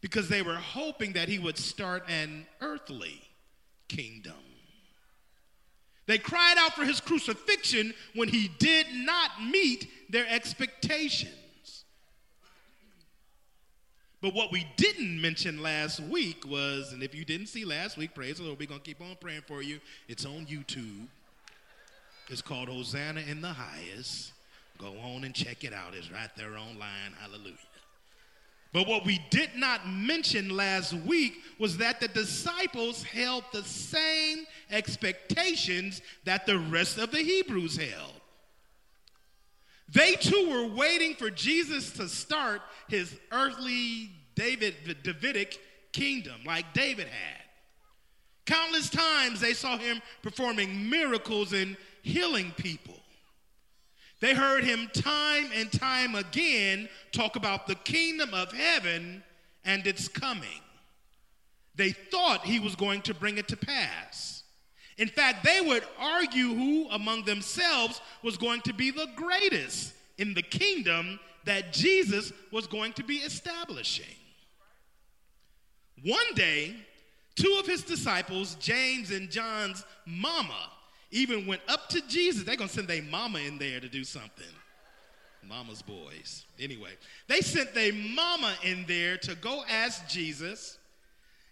because 0.00 0.30
they 0.30 0.40
were 0.40 0.54
hoping 0.54 1.12
that 1.12 1.28
he 1.28 1.38
would 1.38 1.58
start 1.58 2.04
an 2.08 2.46
earthly 2.62 3.20
kingdom. 3.88 4.32
They 6.06 6.16
cried 6.16 6.54
out 6.56 6.72
for 6.72 6.86
his 6.86 7.02
crucifixion 7.02 7.92
when 8.14 8.28
he 8.28 8.48
did 8.58 8.86
not 8.94 9.30
meet 9.42 9.88
their 10.08 10.26
expectations. 10.26 11.34
But 14.24 14.32
what 14.32 14.50
we 14.50 14.66
didn't 14.78 15.20
mention 15.20 15.60
last 15.60 16.00
week 16.00 16.46
was, 16.48 16.94
and 16.94 17.02
if 17.02 17.14
you 17.14 17.26
didn't 17.26 17.48
see 17.48 17.66
last 17.66 17.98
week, 17.98 18.14
praise 18.14 18.38
the 18.38 18.44
Lord, 18.44 18.58
we're 18.58 18.66
going 18.66 18.80
to 18.80 18.86
keep 18.86 19.02
on 19.02 19.18
praying 19.20 19.42
for 19.46 19.60
you. 19.60 19.80
It's 20.08 20.24
on 20.24 20.46
YouTube. 20.46 21.08
It's 22.30 22.40
called 22.40 22.70
Hosanna 22.70 23.20
in 23.28 23.42
the 23.42 23.52
Highest. 23.52 24.32
Go 24.78 24.94
on 25.04 25.24
and 25.24 25.34
check 25.34 25.62
it 25.62 25.74
out. 25.74 25.92
It's 25.92 26.10
right 26.10 26.30
there 26.38 26.56
online. 26.56 27.12
Hallelujah. 27.20 27.52
But 28.72 28.88
what 28.88 29.04
we 29.04 29.20
did 29.28 29.50
not 29.56 29.86
mention 29.86 30.56
last 30.56 30.94
week 30.94 31.34
was 31.58 31.76
that 31.76 32.00
the 32.00 32.08
disciples 32.08 33.02
held 33.02 33.44
the 33.52 33.62
same 33.62 34.46
expectations 34.70 36.00
that 36.24 36.46
the 36.46 36.58
rest 36.58 36.96
of 36.96 37.10
the 37.10 37.18
Hebrews 37.18 37.76
held. 37.76 38.14
They 39.94 40.16
too 40.16 40.48
were 40.50 40.66
waiting 40.66 41.14
for 41.14 41.30
Jesus 41.30 41.92
to 41.92 42.08
start 42.08 42.60
his 42.88 43.16
earthly 43.30 44.10
David, 44.34 44.74
Davidic 45.04 45.58
kingdom 45.92 46.40
like 46.44 46.74
David 46.74 47.06
had. 47.06 47.42
Countless 48.44 48.90
times 48.90 49.40
they 49.40 49.54
saw 49.54 49.78
him 49.78 50.02
performing 50.20 50.90
miracles 50.90 51.52
and 51.52 51.76
healing 52.02 52.52
people. 52.56 52.98
They 54.20 54.34
heard 54.34 54.64
him 54.64 54.90
time 54.92 55.50
and 55.54 55.70
time 55.72 56.14
again 56.14 56.88
talk 57.12 57.36
about 57.36 57.66
the 57.66 57.74
kingdom 57.76 58.34
of 58.34 58.52
heaven 58.52 59.22
and 59.64 59.86
its 59.86 60.08
coming. 60.08 60.60
They 61.76 61.90
thought 61.90 62.44
he 62.44 62.58
was 62.58 62.74
going 62.74 63.02
to 63.02 63.14
bring 63.14 63.38
it 63.38 63.48
to 63.48 63.56
pass. 63.56 64.43
In 64.98 65.08
fact, 65.08 65.44
they 65.44 65.60
would 65.60 65.84
argue 65.98 66.54
who 66.54 66.88
among 66.90 67.24
themselves 67.24 68.00
was 68.22 68.36
going 68.36 68.60
to 68.62 68.72
be 68.72 68.90
the 68.90 69.08
greatest 69.16 69.92
in 70.18 70.34
the 70.34 70.42
kingdom 70.42 71.18
that 71.44 71.72
Jesus 71.72 72.32
was 72.50 72.66
going 72.66 72.92
to 72.94 73.04
be 73.04 73.16
establishing. 73.16 74.14
One 76.04 76.34
day, 76.34 76.76
two 77.34 77.56
of 77.58 77.66
his 77.66 77.82
disciples, 77.82 78.56
James 78.56 79.10
and 79.10 79.30
John's 79.30 79.84
mama, 80.06 80.70
even 81.10 81.46
went 81.46 81.62
up 81.68 81.88
to 81.90 82.00
Jesus. 82.08 82.44
They're 82.44 82.56
going 82.56 82.68
to 82.68 82.74
send 82.74 82.88
their 82.88 83.02
mama 83.02 83.38
in 83.40 83.58
there 83.58 83.80
to 83.80 83.88
do 83.88 84.04
something. 84.04 84.46
Mama's 85.48 85.82
boys. 85.82 86.44
Anyway, 86.58 86.92
they 87.28 87.40
sent 87.40 87.74
their 87.74 87.92
mama 87.92 88.54
in 88.62 88.84
there 88.86 89.16
to 89.18 89.34
go 89.36 89.62
ask 89.68 90.08
Jesus 90.08 90.78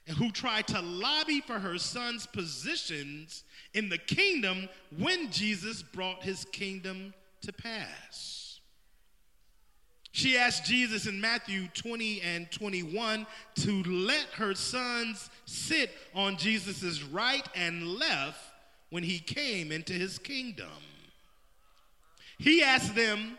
who 0.08 0.30
tried 0.30 0.66
to 0.68 0.80
lobby 0.80 1.40
for 1.40 1.58
her 1.58 1.78
son's 1.78 2.26
positions 2.26 3.44
in 3.74 3.88
the 3.88 3.98
kingdom 3.98 4.68
when 4.98 5.30
Jesus 5.30 5.82
brought 5.82 6.22
his 6.22 6.44
kingdom 6.46 7.14
to 7.42 7.52
pass. 7.52 8.60
She 10.12 10.36
asked 10.36 10.66
Jesus 10.66 11.06
in 11.06 11.20
Matthew 11.20 11.68
20 11.68 12.20
and 12.20 12.50
21 12.50 13.26
to 13.60 13.82
let 13.84 14.26
her 14.34 14.54
sons 14.54 15.30
sit 15.46 15.90
on 16.14 16.36
Jesus' 16.36 17.02
right 17.02 17.46
and 17.54 17.86
left 17.98 18.38
when 18.90 19.02
he 19.02 19.18
came 19.18 19.72
into 19.72 19.94
his 19.94 20.18
kingdom. 20.18 20.66
He 22.38 22.62
asked 22.62 22.94
them, 22.94 23.38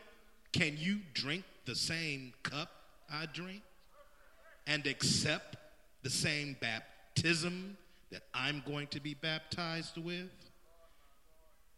Can 0.52 0.76
you 0.78 1.02
drink 1.14 1.44
the 1.66 1.76
same 1.76 2.34
cup 2.42 2.72
I 3.12 3.28
drink 3.28 3.62
and 4.66 4.88
accept 4.88 5.58
the 6.04 6.10
same 6.10 6.56
baptism 6.62 7.78
that 8.12 8.24
I'm 8.34 8.62
going 8.66 8.88
to 8.88 9.00
be 9.00 9.16
baptized 9.16 9.98
with? 9.98 10.30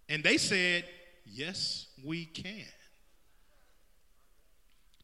And 0.09 0.23
they 0.23 0.37
said, 0.37 0.85
Yes, 1.25 1.87
we 2.03 2.25
can. 2.25 2.65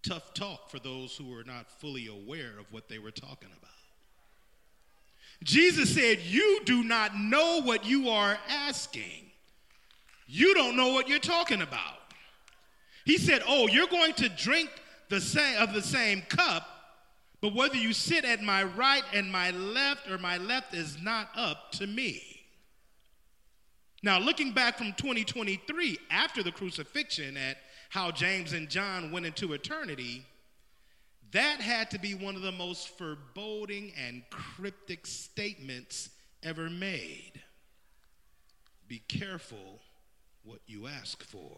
Tough 0.04 0.34
talk 0.34 0.70
for 0.70 0.80
those 0.80 1.16
who 1.16 1.30
were 1.30 1.44
not 1.44 1.70
fully 1.80 2.08
aware 2.08 2.60
of 2.60 2.72
what 2.72 2.90
they 2.90 3.00
were 3.00 3.12
talking 3.12 3.50
about. 3.50 3.72
Jesus 5.44 5.94
said, 5.94 6.20
You 6.20 6.62
do 6.66 6.84
not 6.84 7.16
know 7.16 7.62
what 7.62 7.86
you 7.86 8.10
are 8.10 8.38
asking. 8.50 9.32
You 10.28 10.54
don't 10.54 10.76
know 10.76 10.90
what 10.94 11.10
you're 11.10 11.20
talking 11.20 11.62
about. 11.62 11.98
He 13.06 13.18
said, 13.18 13.42
Oh, 13.48 13.68
you're 13.68 13.88
going 13.88 14.14
to 14.14 14.30
drink 14.30 14.70
the 15.10 15.20
same 15.20 15.62
of 15.62 15.74
the 15.74 15.82
same 15.82 16.22
cup 16.30 16.68
but 17.42 17.56
whether 17.56 17.76
you 17.76 17.92
sit 17.92 18.24
at 18.24 18.42
my 18.42 18.64
right 18.64 19.04
and 19.14 19.32
my 19.32 19.50
left 19.52 20.10
or 20.10 20.20
my 20.20 20.38
left 20.38 20.76
is 20.76 21.02
not 21.02 21.30
up 21.36 21.72
to 21.74 21.88
me. 21.88 22.22
Now, 24.04 24.20
looking 24.20 24.52
back 24.52 24.78
from 24.78 24.94
2023 24.94 25.98
after 26.10 26.44
the 26.44 26.52
crucifixion 26.52 27.38
at 27.38 27.58
how 27.90 28.12
James 28.12 28.54
and 28.54 28.70
John 28.70 29.12
went 29.12 29.26
into 29.26 29.54
eternity, 29.54 30.26
that 31.32 31.62
had 31.62 31.92
to 31.92 32.00
be 32.00 32.14
one 32.14 32.36
of 32.36 32.42
the 32.42 32.52
most 32.52 32.98
foreboding 32.98 33.92
and 33.98 34.24
cryptic 34.30 35.06
statements 35.08 36.10
ever 36.44 36.70
made. 36.70 37.42
Be 38.88 39.02
careful 39.08 39.80
what 40.44 40.60
you 40.68 40.88
ask 40.88 41.24
for. 41.24 41.58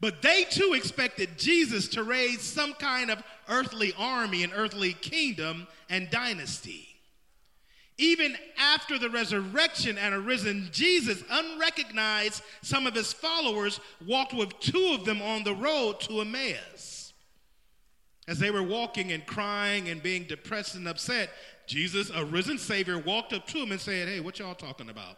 But 0.00 0.20
they 0.20 0.44
too 0.44 0.74
expected 0.74 1.38
Jesus 1.38 1.88
to 1.88 2.02
raise 2.02 2.42
some 2.42 2.74
kind 2.74 3.10
of 3.10 3.22
earthly 3.48 3.94
army 3.96 4.42
and 4.42 4.52
earthly 4.54 4.92
kingdom 4.92 5.66
and 5.88 6.10
dynasty. 6.10 6.88
Even 7.98 8.36
after 8.58 8.98
the 8.98 9.08
resurrection 9.08 9.96
and 9.96 10.14
arisen 10.14 10.68
Jesus, 10.70 11.24
unrecognized, 11.30 12.42
some 12.60 12.86
of 12.86 12.94
his 12.94 13.12
followers 13.12 13.80
walked 14.06 14.34
with 14.34 14.58
two 14.60 14.92
of 14.92 15.06
them 15.06 15.22
on 15.22 15.44
the 15.44 15.54
road 15.54 16.00
to 16.00 16.20
Emmaus. 16.20 17.14
As 18.28 18.38
they 18.38 18.50
were 18.50 18.62
walking 18.62 19.12
and 19.12 19.24
crying 19.24 19.88
and 19.88 20.02
being 20.02 20.24
depressed 20.24 20.74
and 20.74 20.86
upset, 20.86 21.30
Jesus, 21.66 22.10
a 22.14 22.24
risen 22.24 22.58
Savior, 22.58 22.98
walked 22.98 23.32
up 23.32 23.46
to 23.46 23.60
them 23.60 23.72
and 23.72 23.80
said, 23.80 24.08
Hey, 24.08 24.20
what 24.20 24.38
y'all 24.38 24.54
talking 24.54 24.90
about? 24.90 25.16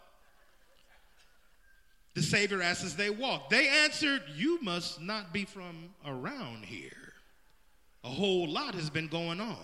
The 2.19 2.25
Savior 2.25 2.61
asked 2.61 2.83
as 2.83 2.97
they 2.97 3.11
walked. 3.11 3.51
They 3.51 3.69
answered, 3.69 4.23
You 4.35 4.61
must 4.61 5.01
not 5.01 5.33
be 5.33 5.45
from 5.45 5.91
around 6.05 6.65
here. 6.65 7.13
A 8.03 8.09
whole 8.09 8.49
lot 8.49 8.75
has 8.75 8.91
been 8.91 9.07
going 9.07 9.41
on. 9.41 9.57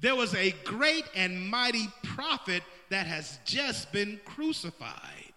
There 0.00 0.16
was 0.16 0.34
a 0.34 0.50
great 0.64 1.04
and 1.14 1.48
mighty 1.48 1.86
prophet 2.02 2.64
that 2.90 3.06
has 3.06 3.38
just 3.44 3.92
been 3.92 4.18
crucified. 4.24 5.32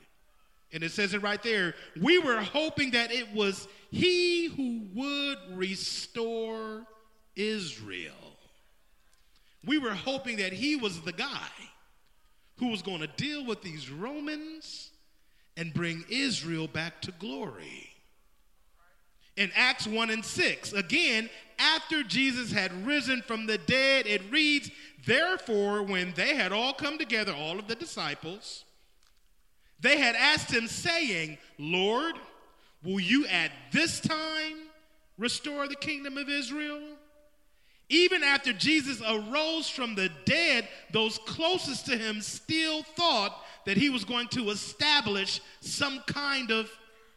And 0.74 0.82
it 0.82 0.94
says 0.94 1.14
it 1.14 1.22
right 1.22 1.44
there. 1.44 1.76
We 2.02 2.18
were 2.18 2.42
hoping 2.42 2.90
that 2.92 3.12
it 3.12 3.32
was 3.32 3.68
he 3.92 4.48
who 4.48 4.88
would 4.96 5.38
restore 5.56 6.88
Israel. 7.36 8.36
We 9.64 9.78
were 9.78 9.94
hoping 9.94 10.38
that 10.38 10.54
he 10.54 10.76
was 10.76 11.02
the 11.02 11.14
guy 11.14 11.52
who 12.58 12.70
was 12.70 12.82
going 12.82 13.02
to 13.02 13.08
deal 13.16 13.46
with 13.46 13.62
these 13.62 13.92
Romans 13.92 14.89
and 15.60 15.74
bring 15.74 16.06
Israel 16.10 16.68
back 16.70 17.02
to 17.02 17.12
glory. 17.12 17.90
In 19.36 19.52
Acts 19.56 19.86
1 19.86 20.10
and 20.10 20.24
6, 20.24 20.72
again, 20.72 21.30
after 21.60 22.02
Jesus 22.02 22.50
had 22.52 22.86
risen 22.88 23.22
from 23.22 23.46
the 23.46 23.58
dead, 23.58 24.08
it 24.08 24.22
reads, 24.32 24.72
Therefore, 25.06 25.84
when 25.84 26.14
they 26.14 26.34
had 26.34 26.54
all 26.54 26.74
come 26.74 26.98
together, 26.98 27.34
all 27.34 27.60
of 27.60 27.68
the 27.68 27.76
disciples, 27.76 28.64
they 29.82 29.98
had 29.98 30.16
asked 30.16 30.50
him, 30.50 30.68
saying, 30.68 31.38
Lord, 31.58 32.16
will 32.82 33.02
you 33.02 33.28
at 33.28 33.52
this 33.74 34.00
time 34.00 34.58
restore 35.18 35.68
the 35.68 35.76
kingdom 35.76 36.18
of 36.18 36.30
Israel? 36.30 36.80
Even 37.90 38.24
after 38.24 38.54
Jesus 38.54 39.02
arose 39.02 39.68
from 39.68 39.96
the 39.96 40.10
dead, 40.24 40.70
those 40.94 41.18
closest 41.26 41.86
to 41.88 41.98
him 41.98 42.22
still 42.22 42.84
thought 42.84 43.44
that 43.66 43.78
he 43.78 43.90
was 43.90 44.06
going 44.06 44.28
to 44.30 44.50
establish 44.50 45.42
some 45.62 46.02
kind 46.08 46.52
of 46.52 46.70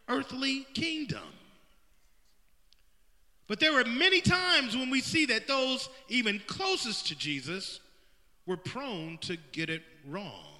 earthly 0.08 0.66
kingdom. 0.75 1.22
But 3.49 3.61
there 3.61 3.72
were 3.72 3.84
many 3.84 4.20
times 4.20 4.76
when 4.76 4.90
we 4.90 5.00
see 5.00 5.26
that 5.26 5.46
those 5.46 5.88
even 6.08 6.40
closest 6.46 7.08
to 7.08 7.14
Jesus 7.14 7.80
were 8.46 8.56
prone 8.56 9.18
to 9.22 9.37
get 9.52 9.70
it 9.70 9.82
wrong. 10.06 10.52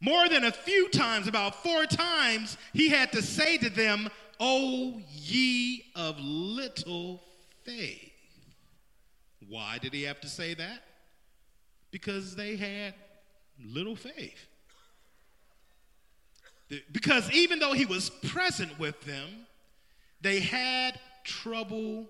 More 0.00 0.28
than 0.28 0.44
a 0.44 0.52
few 0.52 0.88
times, 0.90 1.26
about 1.26 1.62
four 1.62 1.84
times, 1.86 2.56
he 2.72 2.88
had 2.88 3.12
to 3.12 3.22
say 3.22 3.58
to 3.58 3.70
them, 3.70 4.08
O 4.38 5.00
ye 5.08 5.84
of 5.96 6.18
little 6.20 7.22
faith. 7.64 8.12
Why 9.48 9.78
did 9.78 9.92
he 9.92 10.02
have 10.04 10.20
to 10.20 10.28
say 10.28 10.54
that? 10.54 10.84
Because 11.90 12.36
they 12.36 12.56
had 12.56 12.94
little 13.64 13.96
faith. 13.96 14.46
Because 16.92 17.30
even 17.32 17.58
though 17.58 17.72
he 17.72 17.86
was 17.86 18.10
present 18.10 18.78
with 18.78 19.00
them, 19.02 19.46
they 20.20 20.40
had 20.40 21.00
trouble 21.24 22.06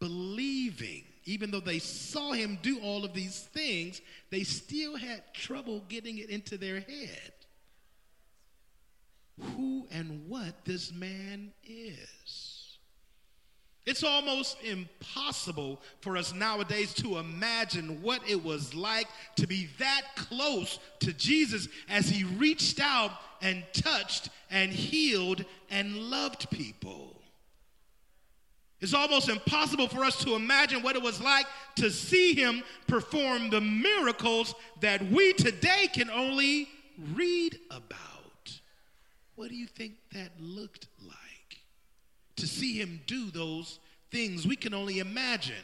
believing. 0.00 1.04
Even 1.24 1.50
though 1.50 1.60
they 1.60 1.78
saw 1.78 2.32
him 2.32 2.58
do 2.62 2.78
all 2.80 3.04
of 3.04 3.12
these 3.12 3.40
things, 3.40 4.00
they 4.30 4.44
still 4.44 4.96
had 4.96 5.22
trouble 5.34 5.82
getting 5.88 6.18
it 6.18 6.30
into 6.30 6.56
their 6.56 6.80
head 6.80 7.32
who 9.40 9.86
and 9.90 10.28
what 10.28 10.64
this 10.64 10.92
man 10.92 11.52
is. 11.64 12.55
It's 13.86 14.02
almost 14.02 14.56
impossible 14.64 15.80
for 16.00 16.16
us 16.16 16.34
nowadays 16.34 16.92
to 16.94 17.18
imagine 17.18 18.02
what 18.02 18.20
it 18.28 18.42
was 18.42 18.74
like 18.74 19.06
to 19.36 19.46
be 19.46 19.68
that 19.78 20.02
close 20.16 20.80
to 21.00 21.12
Jesus 21.12 21.68
as 21.88 22.08
he 22.08 22.24
reached 22.24 22.80
out 22.80 23.12
and 23.40 23.62
touched 23.72 24.30
and 24.50 24.72
healed 24.72 25.44
and 25.70 25.96
loved 25.96 26.50
people. 26.50 27.16
It's 28.80 28.92
almost 28.92 29.28
impossible 29.28 29.88
for 29.88 30.04
us 30.04 30.22
to 30.24 30.34
imagine 30.34 30.82
what 30.82 30.96
it 30.96 31.02
was 31.02 31.20
like 31.20 31.46
to 31.76 31.90
see 31.90 32.34
him 32.34 32.64
perform 32.88 33.50
the 33.50 33.60
miracles 33.60 34.54
that 34.80 35.04
we 35.10 35.32
today 35.32 35.88
can 35.92 36.10
only 36.10 36.68
read 37.14 37.58
about. 37.70 38.60
What 39.36 39.48
do 39.48 39.54
you 39.54 39.66
think 39.66 39.94
that 40.12 40.32
looked 40.40 40.88
like? 41.06 41.25
To 42.36 42.46
see 42.46 42.78
him 42.78 43.00
do 43.06 43.30
those 43.30 43.78
things 44.10 44.46
we 44.46 44.56
can 44.56 44.74
only 44.74 44.98
imagine. 44.98 45.54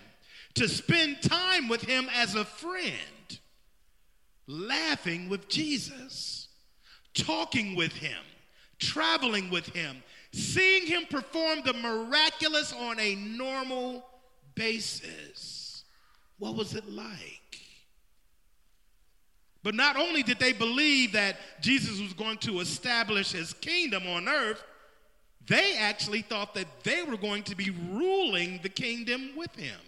To 0.54 0.68
spend 0.68 1.22
time 1.22 1.68
with 1.68 1.82
him 1.82 2.08
as 2.14 2.34
a 2.34 2.44
friend, 2.44 3.38
laughing 4.46 5.28
with 5.28 5.48
Jesus, 5.48 6.48
talking 7.14 7.74
with 7.74 7.92
him, 7.92 8.18
traveling 8.78 9.50
with 9.50 9.66
him, 9.68 10.02
seeing 10.32 10.86
him 10.86 11.04
perform 11.08 11.60
the 11.64 11.74
miraculous 11.74 12.72
on 12.72 12.98
a 12.98 13.14
normal 13.14 14.04
basis. 14.54 15.84
What 16.38 16.54
was 16.54 16.74
it 16.74 16.88
like? 16.90 17.38
But 19.62 19.74
not 19.74 19.96
only 19.96 20.22
did 20.22 20.38
they 20.38 20.52
believe 20.52 21.12
that 21.12 21.36
Jesus 21.60 22.00
was 22.00 22.12
going 22.12 22.38
to 22.38 22.60
establish 22.60 23.32
his 23.32 23.52
kingdom 23.54 24.06
on 24.08 24.28
earth, 24.28 24.62
they 25.46 25.76
actually 25.78 26.22
thought 26.22 26.54
that 26.54 26.66
they 26.84 27.02
were 27.02 27.16
going 27.16 27.42
to 27.44 27.56
be 27.56 27.70
ruling 27.90 28.60
the 28.62 28.68
kingdom 28.68 29.30
with 29.36 29.54
him. 29.56 29.78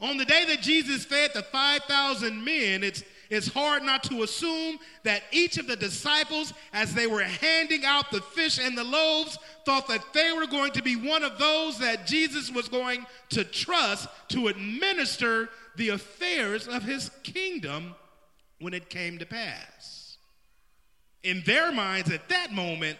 On 0.00 0.16
the 0.16 0.24
day 0.24 0.44
that 0.46 0.60
Jesus 0.60 1.04
fed 1.04 1.30
the 1.34 1.42
5,000 1.42 2.44
men, 2.44 2.84
it's 2.84 3.02
it's 3.30 3.48
hard 3.48 3.82
not 3.82 4.02
to 4.04 4.22
assume 4.22 4.78
that 5.02 5.22
each 5.32 5.58
of 5.58 5.66
the 5.66 5.76
disciples, 5.76 6.54
as 6.72 6.94
they 6.94 7.06
were 7.06 7.22
handing 7.22 7.84
out 7.84 8.10
the 8.10 8.22
fish 8.22 8.58
and 8.58 8.76
the 8.76 8.84
loaves, 8.84 9.38
thought 9.66 9.86
that 9.88 10.14
they 10.14 10.32
were 10.32 10.46
going 10.46 10.72
to 10.72 10.82
be 10.82 10.96
one 10.96 11.22
of 11.22 11.38
those 11.38 11.78
that 11.78 12.06
Jesus 12.06 12.50
was 12.50 12.68
going 12.68 13.04
to 13.30 13.44
trust 13.44 14.08
to 14.28 14.48
administer 14.48 15.50
the 15.76 15.90
affairs 15.90 16.66
of 16.66 16.82
his 16.82 17.10
kingdom 17.22 17.94
when 18.60 18.72
it 18.72 18.88
came 18.88 19.18
to 19.18 19.26
pass. 19.26 20.16
In 21.22 21.42
their 21.44 21.70
minds 21.70 22.10
at 22.10 22.28
that 22.30 22.52
moment, 22.52 22.98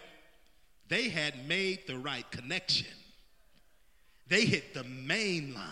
they 0.89 1.09
had 1.09 1.47
made 1.47 1.87
the 1.87 1.97
right 1.97 2.29
connection. 2.31 2.87
They 4.27 4.45
hit 4.45 4.73
the 4.73 4.83
main 4.83 5.53
line. 5.53 5.65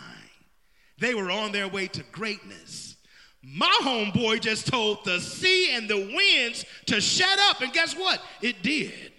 They 1.00 1.14
were 1.14 1.30
on 1.30 1.52
their 1.52 1.68
way 1.68 1.88
to 1.88 2.04
greatness. 2.12 2.96
My 3.44 3.76
homeboy 3.82 4.42
just 4.42 4.68
told 4.68 5.06
the 5.06 5.20
sea 5.20 5.76
and 5.76 5.88
the 5.88 5.98
winds 5.98 6.66
to 6.88 7.00
shut 7.00 7.38
up, 7.50 7.62
and 7.62 7.72
guess 7.72 7.94
what? 7.96 8.22
It 8.42 8.64
did. 8.64 9.12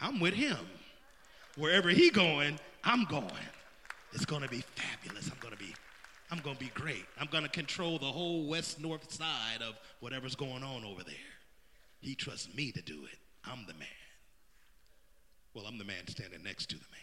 I'm 0.00 0.18
with 0.18 0.34
him. 0.34 0.58
Wherever 1.56 1.88
he 1.90 2.10
going, 2.10 2.58
I'm 2.82 3.04
going. 3.04 3.26
It's 4.12 4.24
going 4.24 4.42
to 4.42 4.48
be 4.48 4.64
fabulous. 4.74 5.30
I'm 5.30 5.38
going 5.40 5.52
to 5.52 5.58
be 5.58 5.74
I'm 6.30 6.38
going 6.38 6.56
to 6.56 6.64
be 6.64 6.70
great. 6.74 7.04
I'm 7.20 7.26
going 7.26 7.42
to 7.42 7.50
control 7.50 7.98
the 7.98 8.06
whole 8.06 8.46
west 8.46 8.80
north 8.80 9.12
side 9.12 9.62
of 9.66 9.74
whatever's 9.98 10.36
going 10.36 10.62
on 10.62 10.84
over 10.84 11.02
there. 11.02 11.14
He 12.00 12.14
trusts 12.14 12.54
me 12.54 12.70
to 12.72 12.82
do 12.82 13.04
it. 13.04 13.18
I'm 13.44 13.66
the 13.66 13.74
man. 13.74 13.88
Well, 15.54 15.64
I'm 15.66 15.78
the 15.78 15.84
man 15.84 16.06
standing 16.08 16.42
next 16.42 16.70
to 16.70 16.76
the 16.76 16.84
man. 16.90 17.00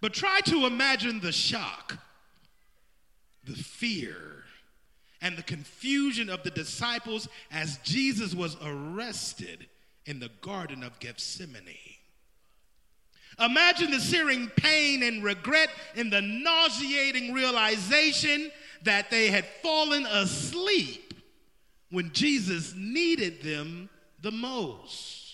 But 0.00 0.14
try 0.14 0.40
to 0.46 0.66
imagine 0.66 1.20
the 1.20 1.32
shock 1.32 1.98
the 3.44 3.56
fear 3.56 4.44
and 5.20 5.36
the 5.36 5.42
confusion 5.42 6.28
of 6.28 6.42
the 6.42 6.50
disciples 6.50 7.28
as 7.50 7.78
Jesus 7.78 8.34
was 8.34 8.56
arrested 8.62 9.66
in 10.06 10.20
the 10.20 10.30
Garden 10.42 10.82
of 10.82 10.98
Gethsemane. 11.00 11.74
Imagine 13.40 13.90
the 13.90 14.00
searing 14.00 14.48
pain 14.56 15.02
and 15.02 15.22
regret 15.22 15.70
in 15.94 16.10
the 16.10 16.20
nauseating 16.20 17.32
realization 17.32 18.50
that 18.82 19.10
they 19.10 19.28
had 19.28 19.46
fallen 19.62 20.06
asleep 20.06 21.14
when 21.90 22.12
Jesus 22.12 22.74
needed 22.76 23.42
them 23.42 23.88
the 24.20 24.32
most. 24.32 25.27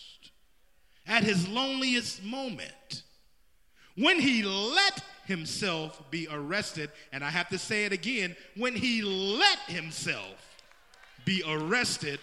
At 1.06 1.22
his 1.22 1.46
loneliest 1.48 2.22
moment, 2.22 3.02
when 3.96 4.18
he 4.18 4.42
let 4.42 5.02
himself 5.26 6.02
be 6.10 6.28
arrested. 6.30 6.90
And 7.12 7.24
I 7.24 7.30
have 7.30 7.48
to 7.48 7.58
say 7.58 7.84
it 7.84 7.92
again 7.92 8.36
when 8.56 8.74
he 8.74 9.02
let 9.02 9.58
himself 9.66 10.56
be 11.24 11.42
arrested, 11.46 12.20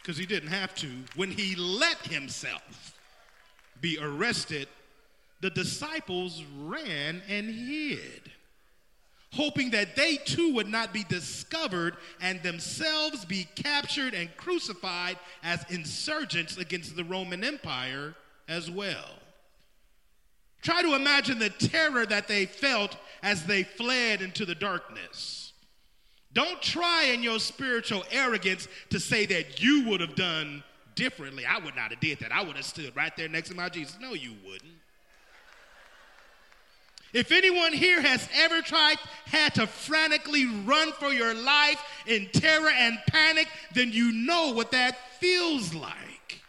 because 0.00 0.16
he 0.16 0.26
didn't 0.26 0.50
have 0.50 0.74
to, 0.76 0.88
when 1.16 1.30
he 1.30 1.54
let 1.54 1.98
himself 1.98 2.94
be 3.80 3.98
arrested, 4.00 4.68
the 5.40 5.50
disciples 5.50 6.44
ran 6.58 7.22
and 7.28 7.48
hid, 7.48 8.30
hoping 9.32 9.70
that 9.70 9.96
they 9.96 10.16
too 10.16 10.54
would 10.54 10.68
not 10.68 10.92
be 10.92 11.04
discovered 11.04 11.96
and 12.20 12.42
themselves 12.42 13.24
be 13.24 13.46
captured 13.54 14.14
and 14.14 14.34
crucified 14.36 15.16
as 15.42 15.64
insurgents 15.70 16.56
against 16.56 16.96
the 16.96 17.04
Roman 17.04 17.44
Empire 17.44 18.14
as 18.48 18.70
well. 18.70 19.10
Try 20.62 20.82
to 20.82 20.94
imagine 20.94 21.38
the 21.38 21.48
terror 21.48 22.04
that 22.06 22.28
they 22.28 22.46
felt 22.46 22.96
as 23.22 23.44
they 23.44 23.62
fled 23.62 24.20
into 24.20 24.44
the 24.44 24.54
darkness. 24.54 25.52
Don't 26.32 26.60
try 26.60 27.04
in 27.14 27.22
your 27.22 27.38
spiritual 27.40 28.04
arrogance 28.10 28.68
to 28.90 29.00
say 29.00 29.26
that 29.26 29.62
you 29.62 29.88
would 29.88 30.00
have 30.00 30.14
done 30.14 30.62
differently. 30.94 31.44
I 31.46 31.58
would 31.58 31.76
not 31.76 31.90
have 31.90 32.00
did 32.00 32.20
that. 32.20 32.30
I 32.30 32.42
would 32.42 32.56
have 32.56 32.64
stood 32.64 32.94
right 32.94 33.16
there 33.16 33.28
next 33.28 33.48
to 33.48 33.54
my 33.54 33.68
Jesus. 33.68 33.96
No, 34.00 34.12
you 34.12 34.34
wouldn't. 34.44 34.79
If 37.12 37.32
anyone 37.32 37.72
here 37.72 38.00
has 38.00 38.28
ever 38.34 38.62
tried, 38.62 38.98
had 39.26 39.54
to 39.54 39.66
frantically 39.66 40.46
run 40.64 40.92
for 40.92 41.12
your 41.12 41.34
life 41.34 41.82
in 42.06 42.28
terror 42.32 42.70
and 42.70 42.98
panic, 43.08 43.48
then 43.74 43.92
you 43.92 44.12
know 44.12 44.52
what 44.52 44.70
that 44.72 44.96
feels 45.18 45.74
like. 45.74 46.40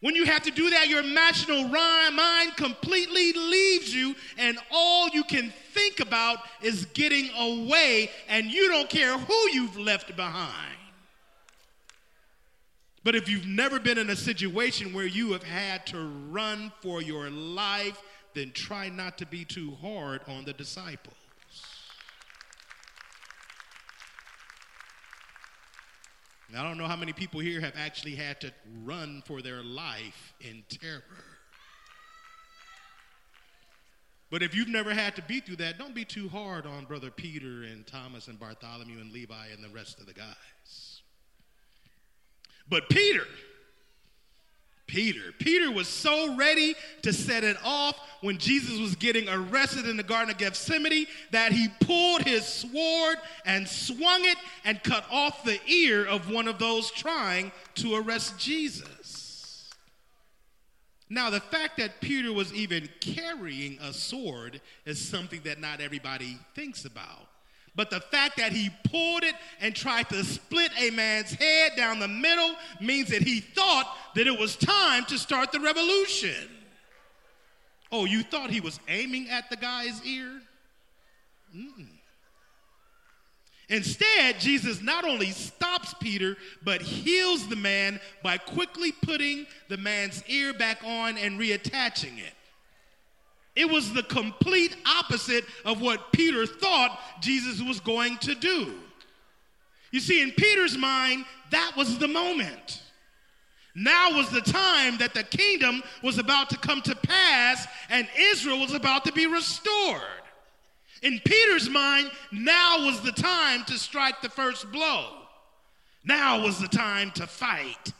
When 0.00 0.16
you 0.16 0.24
have 0.26 0.42
to 0.42 0.50
do 0.50 0.68
that, 0.70 0.88
your 0.88 1.02
imaginal 1.02 1.70
mind 2.12 2.56
completely 2.56 3.32
leaves 3.32 3.94
you, 3.94 4.16
and 4.36 4.58
all 4.70 5.08
you 5.10 5.22
can 5.22 5.52
think 5.72 6.00
about 6.00 6.38
is 6.60 6.86
getting 6.86 7.30
away, 7.38 8.10
and 8.28 8.50
you 8.50 8.68
don't 8.68 8.90
care 8.90 9.16
who 9.16 9.50
you've 9.52 9.78
left 9.78 10.14
behind. 10.16 10.76
But 13.04 13.14
if 13.14 13.28
you've 13.28 13.46
never 13.46 13.78
been 13.78 13.96
in 13.96 14.10
a 14.10 14.16
situation 14.16 14.92
where 14.92 15.06
you 15.06 15.32
have 15.32 15.42
had 15.44 15.86
to 15.86 15.98
run 16.30 16.72
for 16.80 17.00
your 17.00 17.30
life, 17.30 18.00
then 18.34 18.52
try 18.52 18.88
not 18.88 19.18
to 19.18 19.26
be 19.26 19.44
too 19.44 19.76
hard 19.80 20.22
on 20.26 20.44
the 20.44 20.52
disciples. 20.52 21.14
Now, 26.52 26.64
I 26.64 26.68
don't 26.68 26.76
know 26.76 26.86
how 26.86 26.96
many 26.96 27.14
people 27.14 27.40
here 27.40 27.60
have 27.62 27.72
actually 27.76 28.14
had 28.14 28.40
to 28.42 28.52
run 28.84 29.22
for 29.26 29.40
their 29.40 29.62
life 29.62 30.34
in 30.40 30.64
terror. 30.68 31.02
But 34.30 34.42
if 34.42 34.54
you've 34.54 34.68
never 34.68 34.92
had 34.92 35.16
to 35.16 35.22
be 35.22 35.40
through 35.40 35.56
that, 35.56 35.78
don't 35.78 35.94
be 35.94 36.04
too 36.04 36.28
hard 36.28 36.66
on 36.66 36.84
Brother 36.84 37.10
Peter 37.10 37.64
and 37.64 37.86
Thomas 37.86 38.28
and 38.28 38.38
Bartholomew 38.38 38.98
and 38.98 39.12
Levi 39.12 39.48
and 39.52 39.62
the 39.62 39.68
rest 39.68 39.98
of 39.98 40.06
the 40.06 40.14
guys. 40.14 41.02
But 42.68 42.88
Peter, 42.88 43.26
Peter. 44.86 45.32
Peter 45.38 45.70
was 45.70 45.88
so 45.88 46.36
ready 46.36 46.74
to 47.02 47.12
set 47.12 47.44
it 47.44 47.56
off 47.64 47.98
when 48.20 48.38
Jesus 48.38 48.78
was 48.78 48.94
getting 48.94 49.28
arrested 49.28 49.88
in 49.88 49.96
the 49.96 50.02
Garden 50.02 50.30
of 50.30 50.38
Gethsemane 50.38 51.06
that 51.30 51.52
he 51.52 51.68
pulled 51.80 52.22
his 52.22 52.46
sword 52.46 53.16
and 53.44 53.66
swung 53.66 54.24
it 54.24 54.36
and 54.64 54.82
cut 54.82 55.04
off 55.10 55.44
the 55.44 55.58
ear 55.66 56.04
of 56.04 56.30
one 56.30 56.46
of 56.46 56.58
those 56.58 56.90
trying 56.90 57.50
to 57.76 57.94
arrest 57.94 58.38
Jesus. 58.38 59.70
Now, 61.08 61.28
the 61.28 61.40
fact 61.40 61.76
that 61.76 62.00
Peter 62.00 62.32
was 62.32 62.54
even 62.54 62.88
carrying 63.00 63.78
a 63.82 63.92
sword 63.92 64.62
is 64.86 64.98
something 64.98 65.42
that 65.44 65.60
not 65.60 65.80
everybody 65.80 66.38
thinks 66.54 66.86
about. 66.86 67.28
But 67.74 67.90
the 67.90 68.00
fact 68.00 68.36
that 68.36 68.52
he 68.52 68.70
pulled 68.84 69.24
it 69.24 69.34
and 69.60 69.74
tried 69.74 70.08
to 70.10 70.22
split 70.24 70.70
a 70.78 70.90
man's 70.90 71.32
head 71.32 71.72
down 71.76 72.00
the 72.00 72.08
middle 72.08 72.54
means 72.80 73.08
that 73.08 73.22
he 73.22 73.40
thought 73.40 73.96
that 74.14 74.26
it 74.26 74.38
was 74.38 74.56
time 74.56 75.06
to 75.06 75.18
start 75.18 75.52
the 75.52 75.60
revolution. 75.60 76.50
Oh, 77.90 78.04
you 78.04 78.22
thought 78.22 78.50
he 78.50 78.60
was 78.60 78.78
aiming 78.88 79.30
at 79.30 79.48
the 79.48 79.56
guy's 79.56 80.04
ear? 80.04 80.40
Mm-mm. 81.56 81.88
Instead, 83.68 84.38
Jesus 84.38 84.82
not 84.82 85.04
only 85.04 85.30
stops 85.30 85.94
Peter, 85.94 86.36
but 86.62 86.82
heals 86.82 87.48
the 87.48 87.56
man 87.56 88.00
by 88.22 88.36
quickly 88.36 88.92
putting 88.92 89.46
the 89.68 89.78
man's 89.78 90.22
ear 90.28 90.52
back 90.52 90.82
on 90.84 91.16
and 91.16 91.40
reattaching 91.40 92.18
it. 92.18 92.34
It 93.54 93.68
was 93.68 93.92
the 93.92 94.02
complete 94.02 94.76
opposite 94.86 95.44
of 95.64 95.80
what 95.80 96.12
Peter 96.12 96.46
thought 96.46 96.98
Jesus 97.20 97.60
was 97.60 97.80
going 97.80 98.16
to 98.18 98.34
do. 98.34 98.74
You 99.90 100.00
see, 100.00 100.22
in 100.22 100.30
Peter's 100.32 100.76
mind, 100.76 101.26
that 101.50 101.72
was 101.76 101.98
the 101.98 102.08
moment. 102.08 102.82
Now 103.74 104.12
was 104.16 104.30
the 104.30 104.40
time 104.40 104.98
that 104.98 105.14
the 105.14 105.22
kingdom 105.22 105.82
was 106.02 106.18
about 106.18 106.50
to 106.50 106.58
come 106.58 106.82
to 106.82 106.94
pass 106.94 107.66
and 107.88 108.06
Israel 108.16 108.60
was 108.60 108.74
about 108.74 109.04
to 109.06 109.12
be 109.12 109.26
restored. 109.26 110.02
In 111.02 111.20
Peter's 111.24 111.68
mind, 111.68 112.10
now 112.30 112.84
was 112.84 113.00
the 113.00 113.12
time 113.12 113.64
to 113.64 113.78
strike 113.78 114.20
the 114.20 114.28
first 114.28 114.70
blow. 114.70 115.06
Now 116.04 116.42
was 116.42 116.60
the 116.60 116.68
time 116.68 117.10
to 117.12 117.26
fight. 117.26 117.92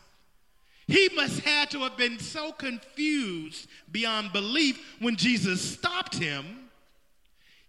He 0.93 1.09
must 1.15 1.41
had 1.41 1.71
to 1.71 1.79
have 1.79 1.97
been 1.97 2.19
so 2.19 2.53
confused 2.53 3.67
beyond 3.91 4.31
belief 4.31 4.79
when 4.99 5.17
Jesus 5.17 5.63
stopped 5.63 6.17
him, 6.17 6.69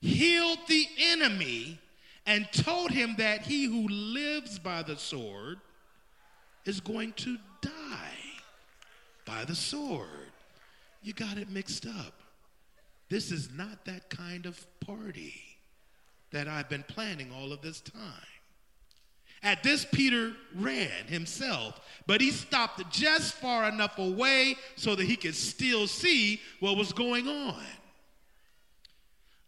healed 0.01 0.59
the 0.67 0.85
enemy, 0.99 1.79
and 2.25 2.51
told 2.51 2.91
him 2.91 3.15
that 3.19 3.43
he 3.43 3.63
who 3.63 3.87
lives 3.87 4.59
by 4.59 4.83
the 4.83 4.97
sword 4.97 5.61
is 6.65 6.81
going 6.81 7.13
to 7.13 7.37
die 7.61 7.71
by 9.25 9.45
the 9.45 9.55
sword. 9.55 10.33
You 11.01 11.13
got 11.13 11.37
it 11.37 11.49
mixed 11.49 11.85
up. 11.85 12.15
This 13.07 13.31
is 13.31 13.49
not 13.53 13.85
that 13.85 14.09
kind 14.09 14.45
of 14.45 14.67
party 14.81 15.41
that 16.31 16.49
I've 16.49 16.67
been 16.67 16.83
planning 16.83 17.31
all 17.31 17.53
of 17.53 17.61
this 17.61 17.79
time. 17.79 18.32
At 19.43 19.61
this, 19.61 19.85
Peter 19.91 20.33
ran 20.55 21.05
himself, 21.07 21.79
but 22.07 22.21
he 22.21 22.31
stopped 22.31 22.89
just 22.91 23.33
far 23.35 23.67
enough 23.67 23.97
away 23.97 24.55
so 24.77 24.95
that 24.95 25.03
he 25.03 25.17
could 25.17 25.35
still 25.35 25.85
see 25.85 26.39
what 26.61 26.77
was 26.77 26.93
going 26.93 27.27
on. 27.27 27.61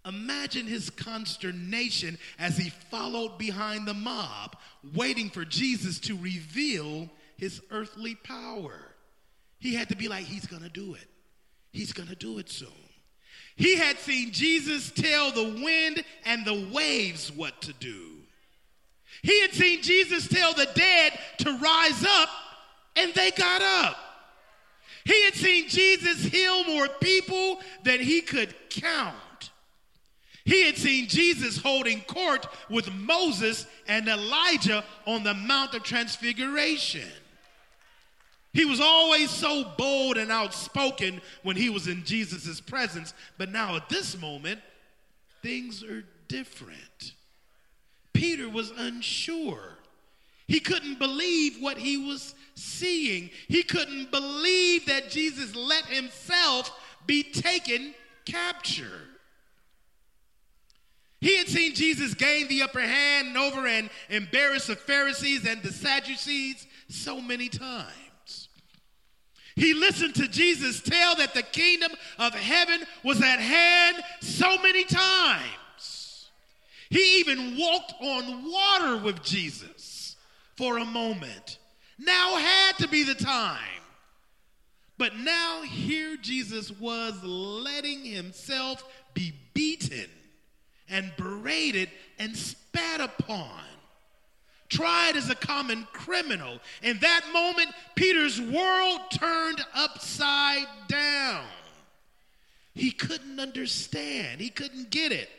Imagine 0.06 0.68
his 0.68 0.90
consternation 0.90 2.20
as 2.38 2.58
he 2.58 2.70
followed 2.92 3.38
behind 3.38 3.88
the 3.88 3.94
mob, 3.94 4.58
waiting 4.94 5.30
for 5.30 5.46
Jesus 5.46 5.98
to 6.02 6.18
reveal 6.18 7.10
his 7.38 7.62
earthly 7.72 8.16
power. 8.16 8.94
He 9.60 9.74
had 9.74 9.90
to 9.90 9.96
be 9.96 10.08
like, 10.08 10.26
He's 10.26 10.46
gonna 10.46 10.70
do 10.70 10.94
it. 10.94 11.08
He's 11.72 11.94
gonna 11.94 12.16
do 12.16 12.38
it 12.38 12.50
soon. 12.50 12.70
He 13.56 13.78
had 13.78 13.98
seen 13.98 14.32
Jesus 14.32 14.92
tell 14.92 15.32
the 15.32 15.60
wind 15.64 16.04
and 16.26 16.46
the 16.46 16.70
waves 16.72 17.32
what 17.32 17.62
to 17.64 17.74
do. 17.74 18.25
He 19.22 19.42
had 19.42 19.54
seen 19.54 19.82
Jesus 19.82 20.28
tell 20.28 20.54
the 20.54 20.68
dead 20.74 21.20
to 21.40 21.58
rise 21.58 22.06
up, 22.06 22.30
and 22.96 23.14
they 23.14 23.32
got 23.32 23.62
up. 23.62 23.98
He 25.04 25.24
had 25.26 25.36
seen 25.36 25.68
Jesus 25.68 26.24
heal 26.24 26.64
more 26.64 26.88
people 26.88 27.60
than 27.84 28.00
he 28.00 28.22
could 28.22 28.54
count. 28.70 29.16
He 30.46 30.64
had 30.64 30.78
seen 30.78 31.08
Jesus 31.08 31.58
holding 31.58 32.02
court 32.02 32.48
with 32.70 32.94
Moses 32.94 33.66
and 33.88 34.08
Elijah 34.08 34.84
on 35.08 35.24
the 35.24 35.34
Mount 35.34 35.74
of 35.74 35.84
Transfiguration. 35.84 37.10
He 38.54 38.64
was 38.64 38.80
always 38.80 39.32
so 39.32 39.74
bold 39.78 40.18
and 40.18 40.32
outspoken 40.32 41.20
when 41.44 41.56
he 41.56 41.70
was 41.70 41.88
in 41.88 42.06
Jesus' 42.06 42.62
presence, 42.62 43.14
but 43.38 43.52
now 43.52 43.76
at 43.76 43.90
this 43.90 44.18
moment, 44.20 44.62
things 45.42 45.84
are 45.84 46.06
different. 46.28 47.15
Peter 48.16 48.50
was 48.50 48.72
unsure. 48.72 49.78
He 50.48 50.60
couldn't 50.60 51.00
believe 51.00 51.58
what 51.60 51.78
he 51.78 51.98
was 51.98 52.34
seeing. 52.56 53.30
He 53.48 53.62
couldn't 53.62 54.10
believe 54.10 54.86
that 54.86 55.10
Jesus 55.10 55.56
let 55.56 55.86
himself 55.86 56.72
be 57.06 57.24
taken 57.24 57.94
capture. 58.26 59.02
He 61.20 61.38
had 61.38 61.48
seen 61.48 61.74
Jesus 61.74 62.14
gain 62.14 62.48
the 62.48 62.62
upper 62.62 62.82
hand 62.82 63.36
over 63.38 63.68
and 63.68 63.90
embarrass 64.10 64.68
the 64.68 64.76
Pharisees 64.76 65.46
and 65.46 65.62
the 65.62 65.74
Sadducees 65.74 66.68
so 66.88 67.20
many 67.20 67.50
times. 67.50 68.50
He 69.56 69.74
listened 69.74 70.16
to 70.16 70.28
Jesus 70.28 70.82
tell 70.82 71.16
that 71.16 71.34
the 71.34 71.44
kingdom 71.44 71.92
of 72.20 72.34
heaven 72.34 72.82
was 73.04 73.22
at 73.22 73.40
hand 73.40 73.98
so 74.22 74.58
many 74.62 74.84
times. 74.84 75.44
He 76.90 77.20
even 77.20 77.58
walked 77.58 77.94
on 78.02 78.52
water 78.52 78.98
with 78.98 79.24
Jesus 79.24 80.16
for 80.56 80.78
a 80.78 80.86
moment. 80.86 81.58
Now 81.98 82.36
had 82.36 82.78
to 82.80 82.88
be 82.88 83.04
the 83.04 83.16
time. 83.16 83.60
But 84.98 85.18
now 85.18 85.64
here 85.64 86.16
Jesus 86.16 86.72
was 86.72 87.22
letting 87.24 88.06
himself 88.06 88.84
be 89.14 89.34
beaten 89.54 90.10
and 90.88 91.12
berated 91.18 91.90
and 92.20 92.36
spat 92.36 93.02
upon. 93.02 93.60
tried 94.70 95.16
as 95.16 95.30
a 95.30 95.36
common 95.36 95.88
criminal. 95.94 96.60
In 96.82 96.98
that 97.00 97.22
moment, 97.32 97.70
Peter's 97.96 98.42
world 98.42 99.00
turned 99.12 99.64
upside 99.74 100.66
down. 100.88 101.46
He 102.74 102.92
couldn't 102.92 103.40
understand, 103.40 104.42
he 104.42 104.50
couldn't 104.50 104.90
get 104.90 105.12
it. 105.12 105.30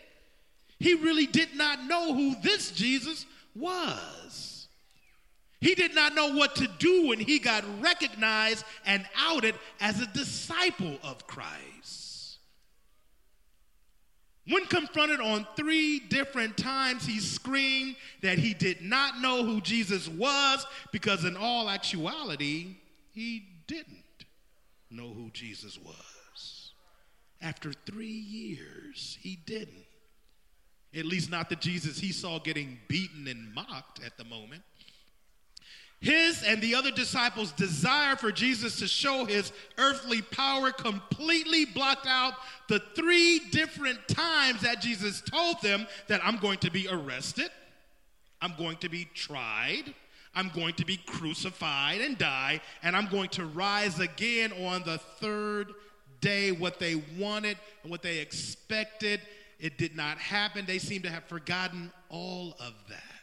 He 0.78 0.94
really 0.94 1.26
did 1.26 1.54
not 1.54 1.84
know 1.84 2.14
who 2.14 2.34
this 2.42 2.70
Jesus 2.70 3.26
was. 3.54 4.68
He 5.60 5.74
did 5.74 5.94
not 5.94 6.14
know 6.14 6.34
what 6.34 6.56
to 6.56 6.68
do 6.78 7.08
when 7.08 7.18
he 7.18 7.38
got 7.38 7.64
recognized 7.80 8.64
and 8.84 9.06
outed 9.16 9.54
as 9.80 10.00
a 10.00 10.06
disciple 10.06 10.98
of 11.02 11.26
Christ. 11.26 12.38
When 14.48 14.64
confronted 14.66 15.20
on 15.20 15.46
three 15.56 15.98
different 15.98 16.56
times, 16.56 17.04
he 17.04 17.18
screamed 17.18 17.96
that 18.22 18.38
he 18.38 18.54
did 18.54 18.80
not 18.80 19.20
know 19.20 19.44
who 19.44 19.60
Jesus 19.60 20.08
was 20.08 20.64
because, 20.92 21.24
in 21.24 21.36
all 21.36 21.68
actuality, 21.68 22.76
he 23.12 23.44
didn't 23.66 24.04
know 24.90 25.08
who 25.08 25.30
Jesus 25.32 25.78
was. 25.82 26.72
After 27.42 27.72
three 27.72 28.06
years, 28.06 29.18
he 29.20 29.36
didn't. 29.46 29.85
At 30.96 31.04
least, 31.04 31.30
not 31.30 31.50
the 31.50 31.56
Jesus 31.56 31.98
he 31.98 32.10
saw 32.10 32.38
getting 32.38 32.78
beaten 32.88 33.28
and 33.28 33.54
mocked 33.54 34.02
at 34.04 34.16
the 34.16 34.24
moment. 34.24 34.62
His 36.00 36.42
and 36.42 36.60
the 36.60 36.74
other 36.74 36.90
disciples' 36.90 37.52
desire 37.52 38.16
for 38.16 38.30
Jesus 38.30 38.78
to 38.78 38.86
show 38.86 39.24
his 39.24 39.52
earthly 39.78 40.22
power 40.22 40.70
completely 40.70 41.64
blocked 41.64 42.06
out 42.06 42.34
the 42.68 42.80
three 42.94 43.40
different 43.50 44.06
times 44.08 44.60
that 44.60 44.80
Jesus 44.80 45.22
told 45.22 45.60
them 45.62 45.86
that 46.08 46.20
I'm 46.24 46.36
going 46.36 46.58
to 46.58 46.70
be 46.70 46.86
arrested, 46.88 47.50
I'm 48.42 48.54
going 48.58 48.76
to 48.78 48.88
be 48.88 49.08
tried, 49.14 49.94
I'm 50.34 50.50
going 50.50 50.74
to 50.74 50.84
be 50.84 50.98
crucified 50.98 52.02
and 52.02 52.18
die, 52.18 52.60
and 52.82 52.94
I'm 52.94 53.08
going 53.08 53.30
to 53.30 53.46
rise 53.46 53.98
again 53.98 54.52
on 54.64 54.82
the 54.82 54.98
third 54.98 55.72
day. 56.20 56.52
What 56.52 56.78
they 56.78 57.02
wanted 57.18 57.56
and 57.82 57.90
what 57.90 58.02
they 58.02 58.18
expected, 58.18 59.20
it 59.58 59.78
did 59.78 59.96
not 59.96 60.18
happen. 60.18 60.66
They 60.66 60.78
seem 60.78 61.02
to 61.02 61.10
have 61.10 61.24
forgotten 61.24 61.90
all 62.10 62.54
of 62.60 62.74
that 62.88 63.16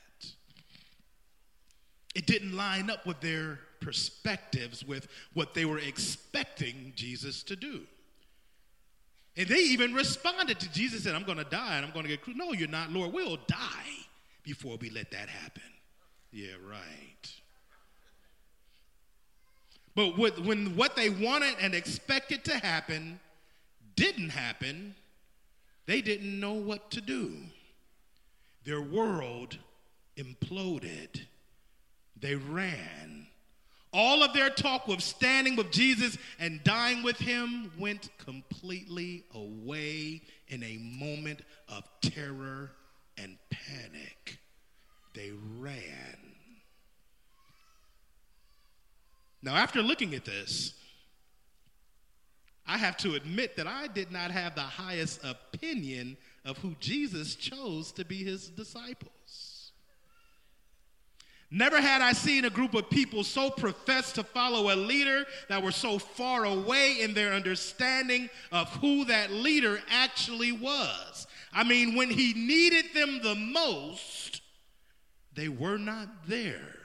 it 2.15 2.27
didn't 2.27 2.55
line 2.55 2.89
up 2.89 3.05
with 3.05 3.19
their 3.21 3.59
perspectives, 3.79 4.85
with 4.85 5.07
what 5.33 5.53
they 5.53 5.65
were 5.65 5.79
expecting 5.79 6.93
Jesus 6.95 7.43
to 7.43 7.55
do. 7.55 7.81
And 9.35 9.47
they 9.47 9.57
even 9.57 9.93
responded 9.93 10.59
to 10.59 10.71
Jesus 10.71 11.03
said, 11.03 11.15
I'm 11.15 11.23
going 11.23 11.39
to 11.39 11.43
die 11.43 11.77
and 11.77 11.85
I'm 11.85 11.91
going 11.91 12.03
to 12.03 12.09
get 12.09 12.21
crucified. 12.21 12.47
No, 12.47 12.53
you're 12.53 12.67
not, 12.67 12.91
Lord. 12.91 13.13
We'll 13.13 13.39
die 13.47 14.05
before 14.43 14.77
we 14.77 14.91
let 14.91 15.09
that 15.11 15.27
happen. 15.27 15.63
Yeah, 16.31 16.53
right. 16.69 17.31
But 19.95 20.17
when 20.17 20.75
what 20.75 20.95
they 20.95 21.09
wanted 21.09 21.55
and 21.59 21.73
expected 21.73 22.43
to 22.45 22.57
happen 22.57 23.19
didn't 23.95 24.29
happen, 24.29 24.95
they 25.85 26.01
didn't 26.01 26.39
know 26.39 26.53
what 26.53 26.91
to 26.91 27.01
do. 27.01 27.33
Their 28.63 28.81
world 28.81 29.57
imploded 30.17 31.21
they 32.23 32.35
ran. 32.35 33.27
All 33.91 34.23
of 34.23 34.33
their 34.33 34.49
talk 34.49 34.87
of 34.87 35.03
standing 35.03 35.55
with 35.57 35.71
Jesus 35.71 36.17
and 36.39 36.63
dying 36.63 37.03
with 37.03 37.17
him 37.17 37.69
went 37.77 38.09
completely 38.17 39.25
away 39.35 40.21
in 40.47 40.63
a 40.63 40.77
moment 40.77 41.41
of 41.67 41.83
terror 42.01 42.71
and 43.17 43.37
panic. 43.51 44.39
They 45.13 45.31
ran. 45.59 46.17
Now, 49.43 49.55
after 49.55 49.81
looking 49.81 50.15
at 50.15 50.23
this, 50.23 50.73
I 52.65 52.77
have 52.77 52.97
to 52.97 53.15
admit 53.15 53.57
that 53.57 53.67
I 53.67 53.87
did 53.87 54.11
not 54.11 54.31
have 54.31 54.55
the 54.55 54.61
highest 54.61 55.23
opinion 55.23 56.17
of 56.45 56.57
who 56.59 56.75
Jesus 56.79 57.35
chose 57.35 57.91
to 57.93 58.05
be 58.05 58.23
his 58.23 58.49
disciples. 58.49 59.71
Never 61.55 61.79
had 61.79 62.01
I 62.01 62.13
seen 62.13 62.45
a 62.45 62.49
group 62.49 62.73
of 62.73 62.89
people 62.89 63.23
so 63.23 63.51
professed 63.51 64.15
to 64.15 64.23
follow 64.23 64.73
a 64.73 64.75
leader 64.75 65.23
that 65.49 65.61
were 65.61 65.71
so 65.71 65.99
far 65.99 66.45
away 66.45 67.01
in 67.01 67.13
their 67.13 67.33
understanding 67.33 68.27
of 68.51 68.69
who 68.77 69.05
that 69.05 69.29
leader 69.31 69.79
actually 69.87 70.51
was. 70.51 71.27
I 71.53 71.63
mean, 71.63 71.93
when 71.93 72.09
he 72.09 72.33
needed 72.33 72.85
them 72.95 73.21
the 73.21 73.35
most, 73.35 74.41
they 75.35 75.47
were 75.47 75.77
not 75.77 76.07
there. 76.27 76.79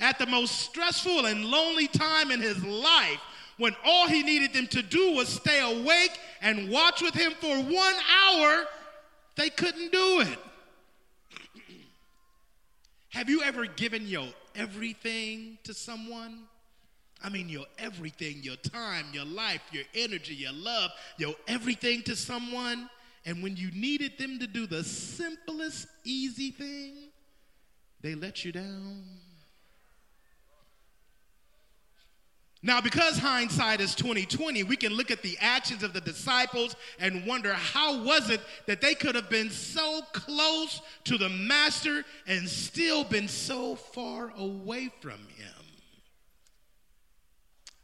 At 0.00 0.18
the 0.18 0.26
most 0.26 0.58
stressful 0.60 1.26
and 1.26 1.44
lonely 1.44 1.86
time 1.86 2.32
in 2.32 2.40
his 2.40 2.64
life, 2.64 3.20
when 3.58 3.76
all 3.84 4.06
he 4.08 4.22
needed 4.22 4.52
them 4.52 4.66
to 4.68 4.82
do 4.82 5.12
was 5.12 5.28
stay 5.28 5.60
awake 5.60 6.18
and 6.40 6.70
watch 6.70 7.02
with 7.02 7.14
him 7.14 7.32
for 7.40 7.56
one 7.56 7.94
hour, 8.26 8.64
they 9.36 9.50
couldn't 9.50 9.92
do 9.92 10.20
it. 10.20 10.38
Have 13.10 13.28
you 13.28 13.42
ever 13.42 13.66
given 13.66 14.06
your 14.06 14.28
everything 14.54 15.58
to 15.64 15.74
someone? 15.74 16.44
I 17.22 17.30
mean, 17.30 17.48
your 17.48 17.66
everything, 17.78 18.38
your 18.42 18.56
time, 18.56 19.06
your 19.12 19.24
life, 19.24 19.62
your 19.72 19.84
energy, 19.94 20.34
your 20.34 20.52
love, 20.52 20.92
your 21.16 21.34
everything 21.48 22.02
to 22.02 22.14
someone. 22.14 22.88
And 23.26 23.42
when 23.42 23.56
you 23.56 23.70
needed 23.72 24.18
them 24.18 24.38
to 24.38 24.46
do 24.46 24.66
the 24.66 24.84
simplest, 24.84 25.88
easy 26.04 26.52
thing, 26.52 27.10
they 28.00 28.14
let 28.14 28.44
you 28.44 28.52
down. 28.52 29.02
Now, 32.60 32.80
because 32.80 33.18
hindsight 33.18 33.80
is 33.80 33.94
2020, 33.94 34.64
we 34.64 34.74
can 34.74 34.92
look 34.92 35.12
at 35.12 35.22
the 35.22 35.38
actions 35.40 35.84
of 35.84 35.92
the 35.92 36.00
disciples 36.00 36.74
and 36.98 37.24
wonder 37.24 37.54
how 37.54 38.02
was 38.02 38.30
it 38.30 38.40
that 38.66 38.80
they 38.80 38.94
could 38.94 39.14
have 39.14 39.30
been 39.30 39.48
so 39.50 40.02
close 40.12 40.80
to 41.04 41.16
the 41.16 41.28
master 41.28 42.04
and 42.26 42.48
still 42.48 43.04
been 43.04 43.28
so 43.28 43.76
far 43.76 44.32
away 44.36 44.90
from 45.00 45.20
him. 45.36 45.58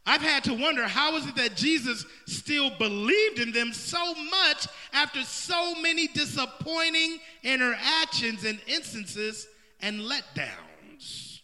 I've 0.05 0.21
had 0.21 0.43
to 0.43 0.53
wonder 0.53 0.85
how 0.87 1.15
is 1.15 1.25
it 1.25 1.35
that 1.37 1.55
Jesus 1.55 2.05
still 2.27 2.69
believed 2.77 3.39
in 3.39 3.53
them 3.53 3.71
so 3.73 4.13
much 4.13 4.67
after 4.93 5.23
so 5.23 5.73
many 5.75 6.07
disappointing 6.07 7.19
interactions 7.43 8.43
and 8.43 8.59
instances 8.67 9.47
and 9.81 10.01
letdowns. 10.01 11.39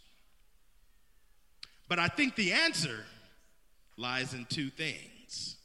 But 1.87 1.97
I 1.97 2.07
think 2.07 2.35
the 2.35 2.51
answer 2.51 3.05
lies 4.01 4.33
in 4.33 4.45
two 4.45 4.69
things. 4.69 5.57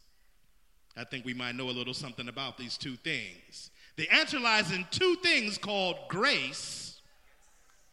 I 0.96 1.05
think 1.05 1.25
we 1.25 1.35
might 1.35 1.55
know 1.55 1.68
a 1.68 1.72
little 1.72 1.94
something 1.94 2.29
about 2.29 2.57
these 2.57 2.77
two 2.79 2.96
things. 2.96 3.70
The 3.96 4.09
answer 4.11 4.38
lies 4.38 4.72
in 4.72 4.87
two 4.90 5.16
things 5.16 5.59
called 5.59 5.96
grace 6.09 7.01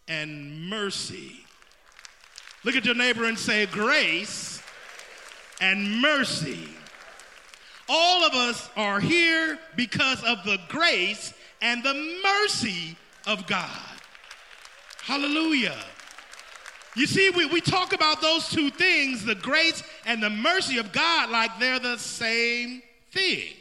and 0.07 0.69
mercy. 0.69 1.45
Look 2.63 2.75
at 2.75 2.85
your 2.85 2.95
neighbor 2.95 3.25
and 3.25 3.39
say, 3.39 3.65
grace 3.65 4.61
and 5.59 6.01
mercy. 6.01 6.69
All 7.89 8.25
of 8.25 8.33
us 8.33 8.69
are 8.75 8.99
here 8.99 9.59
because 9.75 10.23
of 10.23 10.43
the 10.45 10.57
grace 10.69 11.33
and 11.61 11.83
the 11.83 12.19
mercy 12.23 12.97
of 13.27 13.45
God. 13.47 13.69
Hallelujah. 15.03 15.77
You 16.95 17.07
see, 17.07 17.31
we, 17.31 17.45
we 17.45 17.59
talk 17.59 17.93
about 17.93 18.21
those 18.21 18.49
two 18.49 18.69
things, 18.69 19.25
the 19.25 19.35
grace 19.35 19.83
and 20.05 20.21
the 20.21 20.29
mercy 20.29 20.77
of 20.77 20.91
God, 20.91 21.29
like 21.29 21.57
they're 21.59 21.79
the 21.79 21.97
same 21.97 22.83
thing, 23.11 23.53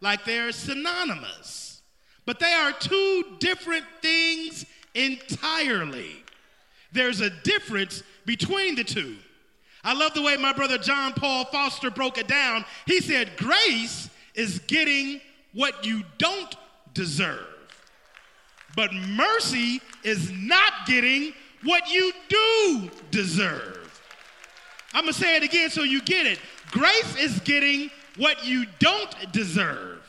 like 0.00 0.24
they're 0.24 0.52
synonymous. 0.52 1.82
But 2.24 2.38
they 2.38 2.52
are 2.52 2.72
two 2.72 3.24
different 3.40 3.84
things 4.00 4.64
entirely. 4.94 6.22
There's 6.92 7.20
a 7.20 7.30
difference 7.30 8.02
between 8.26 8.76
the 8.76 8.84
two. 8.84 9.16
I 9.82 9.94
love 9.94 10.14
the 10.14 10.22
way 10.22 10.36
my 10.36 10.52
brother 10.52 10.78
John 10.78 11.12
Paul 11.12 11.44
Foster 11.46 11.90
broke 11.90 12.18
it 12.18 12.28
down. 12.28 12.64
He 12.86 13.00
said, 13.00 13.36
Grace 13.36 14.08
is 14.34 14.60
getting 14.60 15.20
what 15.52 15.84
you 15.84 16.04
don't 16.18 16.54
deserve, 16.94 17.46
but 18.76 18.92
mercy 18.94 19.80
is 20.04 20.30
not 20.30 20.72
getting 20.86 21.32
what 21.64 21.90
you 21.90 22.12
do 22.28 22.90
deserve. 23.10 23.78
I'm 24.94 25.04
going 25.04 25.14
to 25.14 25.18
say 25.18 25.36
it 25.36 25.42
again 25.42 25.70
so 25.70 25.82
you 25.82 26.02
get 26.02 26.26
it. 26.26 26.38
Grace 26.70 27.16
is 27.16 27.40
getting 27.40 27.90
what 28.16 28.44
you 28.46 28.66
don't 28.78 29.32
deserve, 29.32 30.00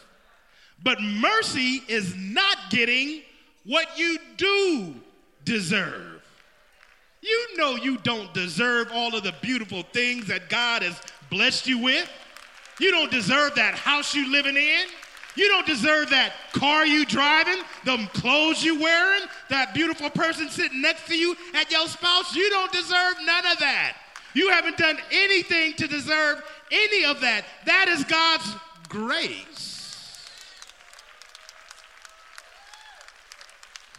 but 0.84 1.02
mercy 1.02 1.84
is 1.88 2.16
not 2.16 2.58
getting 2.70 3.22
what 3.66 3.98
you 3.98 4.18
do 4.38 4.94
deserve. 5.46 6.22
You 7.22 7.58
know 7.58 7.76
you 7.76 7.98
don't 8.00 8.34
deserve 8.34 8.90
all 8.92 9.16
of 9.16 9.24
the 9.24 9.34
beautiful 9.42 9.84
things 9.94 10.28
that 10.28 10.50
God 10.50 10.82
has 10.82 11.02
blessed 11.30 11.68
you 11.68 11.80
with. 11.80 12.10
You 12.80 12.92
don't 12.92 13.12
deserve 13.12 13.56
that 13.56 13.76
house 13.76 14.14
you're 14.14 14.30
living 14.30 14.58
in. 14.58 14.88
You 15.36 15.48
don't 15.48 15.66
deserve 15.66 16.10
that 16.12 16.34
car 16.52 16.86
you 16.86 17.06
driving, 17.06 17.64
them 17.86 18.08
clothes 18.14 18.64
you 18.64 18.80
wearing, 18.80 19.24
that 19.50 19.74
beautiful 19.74 20.10
person 20.10 20.50
sitting 20.50 20.82
next 20.82 21.08
to 21.08 21.18
you 21.18 21.36
at 21.56 21.72
your 21.72 21.88
spouse. 21.88 22.36
You 22.36 22.50
don't 22.50 22.72
deserve 22.72 23.16
none 23.26 23.46
of 23.48 23.60
that. 23.60 23.98
You 24.36 24.50
haven't 24.50 24.78
done 24.78 24.98
anything 25.12 25.74
to 25.74 25.88
deserve 25.88 26.44
any 26.72 27.06
of 27.06 27.22
that. 27.22 27.46
That 27.66 27.88
is 27.88 28.04
God's 28.04 28.56
grace. 28.90 29.64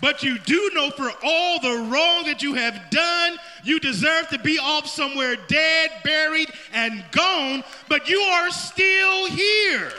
But 0.01 0.23
you 0.23 0.39
do 0.39 0.71
know 0.75 0.91
for 0.91 1.11
all 1.25 1.61
the 1.61 1.89
wrong 1.91 2.25
that 2.27 2.43
you 2.43 2.55
have 2.55 2.91
done, 2.91 3.39
you 3.65 3.81
deserve 3.81 4.29
to 4.29 4.39
be 4.39 4.59
off 4.59 4.87
somewhere 4.87 5.37
dead, 5.49 5.91
buried, 6.05 6.53
and 6.73 7.05
gone, 7.11 7.65
but 7.89 8.09
you 8.09 8.21
are 8.21 8.51
still 8.51 9.27
here. 9.31 9.93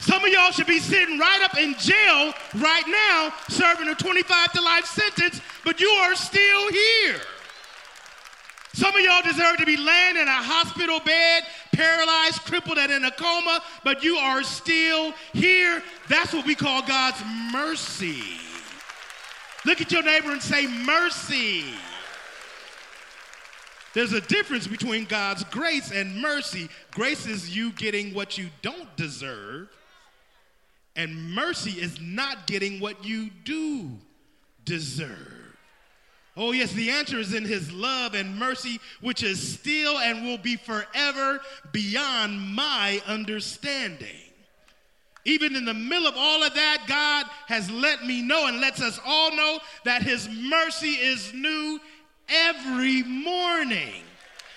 Some 0.00 0.24
of 0.24 0.32
y'all 0.32 0.52
should 0.52 0.66
be 0.66 0.78
sitting 0.78 1.18
right 1.18 1.40
up 1.42 1.56
in 1.58 1.74
jail 1.74 2.32
right 2.54 2.84
now, 2.86 3.32
serving 3.48 3.88
a 3.88 3.94
25 3.94 4.52
to 4.52 4.60
life 4.60 4.84
sentence, 4.84 5.40
but 5.64 5.80
you 5.80 5.88
are 5.88 6.14
still 6.14 6.70
here. 6.70 7.20
Some 8.74 8.94
of 8.94 9.00
y'all 9.00 9.22
deserve 9.22 9.56
to 9.56 9.66
be 9.66 9.76
laying 9.76 10.16
in 10.16 10.28
a 10.28 10.42
hospital 10.42 11.00
bed, 11.00 11.42
paralyzed, 11.72 12.42
crippled, 12.42 12.78
and 12.78 12.92
in 12.92 13.04
a 13.04 13.10
coma, 13.10 13.60
but 13.82 14.04
you 14.04 14.16
are 14.16 14.44
still 14.44 15.12
here. 15.32 15.82
That's 16.08 16.32
what 16.32 16.46
we 16.46 16.54
call 16.54 16.82
God's 16.82 17.20
mercy. 17.52 18.22
Look 19.64 19.80
at 19.80 19.90
your 19.90 20.04
neighbor 20.04 20.30
and 20.30 20.40
say, 20.40 20.66
mercy. 20.66 21.64
There's 23.94 24.12
a 24.12 24.20
difference 24.20 24.68
between 24.68 25.06
God's 25.06 25.42
grace 25.44 25.90
and 25.90 26.20
mercy. 26.20 26.68
Grace 26.92 27.26
is 27.26 27.56
you 27.56 27.72
getting 27.72 28.14
what 28.14 28.38
you 28.38 28.48
don't 28.62 28.94
deserve, 28.96 29.68
and 30.98 31.32
mercy 31.32 31.80
is 31.80 32.00
not 32.00 32.48
getting 32.48 32.80
what 32.80 33.04
you 33.04 33.30
do 33.44 33.88
deserve. 34.64 35.56
Oh, 36.36 36.50
yes, 36.50 36.72
the 36.72 36.90
answer 36.90 37.18
is 37.18 37.34
in 37.34 37.44
his 37.44 37.72
love 37.72 38.14
and 38.14 38.36
mercy, 38.36 38.80
which 39.00 39.22
is 39.22 39.54
still 39.54 39.96
and 39.98 40.24
will 40.24 40.38
be 40.38 40.56
forever 40.56 41.40
beyond 41.72 42.40
my 42.54 43.00
understanding. 43.06 44.08
Even 45.24 45.54
in 45.54 45.64
the 45.64 45.74
middle 45.74 46.06
of 46.06 46.14
all 46.16 46.42
of 46.42 46.54
that, 46.54 46.84
God 46.88 47.26
has 47.46 47.70
let 47.70 48.04
me 48.04 48.20
know 48.20 48.46
and 48.46 48.60
lets 48.60 48.82
us 48.82 49.00
all 49.06 49.34
know 49.34 49.60
that 49.84 50.02
his 50.02 50.28
mercy 50.28 50.90
is 50.90 51.32
new 51.32 51.80
every 52.28 53.04
morning. 53.04 54.02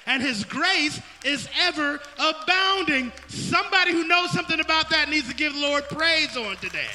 And 0.06 0.22
his 0.22 0.44
grace 0.44 1.00
is 1.24 1.48
ever 1.60 2.00
abounding. 2.18 3.12
Somebody 3.28 3.92
who 3.92 4.06
knows 4.06 4.32
something 4.32 4.60
about 4.60 4.90
that 4.90 5.10
needs 5.10 5.28
to 5.30 5.36
give 5.36 5.54
the 5.54 5.60
Lord 5.60 5.84
praise 5.90 6.36
on 6.36 6.56
today. 6.58 6.90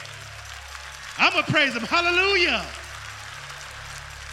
I'm 1.18 1.32
going 1.32 1.44
to 1.44 1.52
praise 1.52 1.74
him. 1.74 1.82
Hallelujah. 1.82 2.64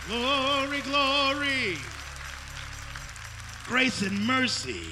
Glory, 0.07 0.81
glory. 0.81 1.77
Grace 3.65 4.01
and 4.01 4.25
mercy. 4.25 4.83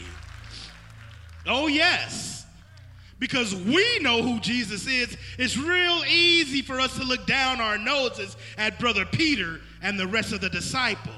Oh, 1.45 1.67
yes. 1.67 2.45
Because 3.19 3.53
we 3.55 3.99
know 3.99 4.23
who 4.23 4.39
Jesus 4.39 4.87
is, 4.87 5.17
it's 5.37 5.57
real 5.57 6.03
easy 6.07 6.61
for 6.61 6.79
us 6.79 6.97
to 6.97 7.03
look 7.03 7.27
down 7.27 7.59
our 7.59 7.77
noses 7.77 8.37
at 8.57 8.79
Brother 8.79 9.05
Peter 9.05 9.59
and 9.81 9.99
the 9.99 10.07
rest 10.07 10.33
of 10.33 10.41
the 10.41 10.49
disciples. 10.49 11.15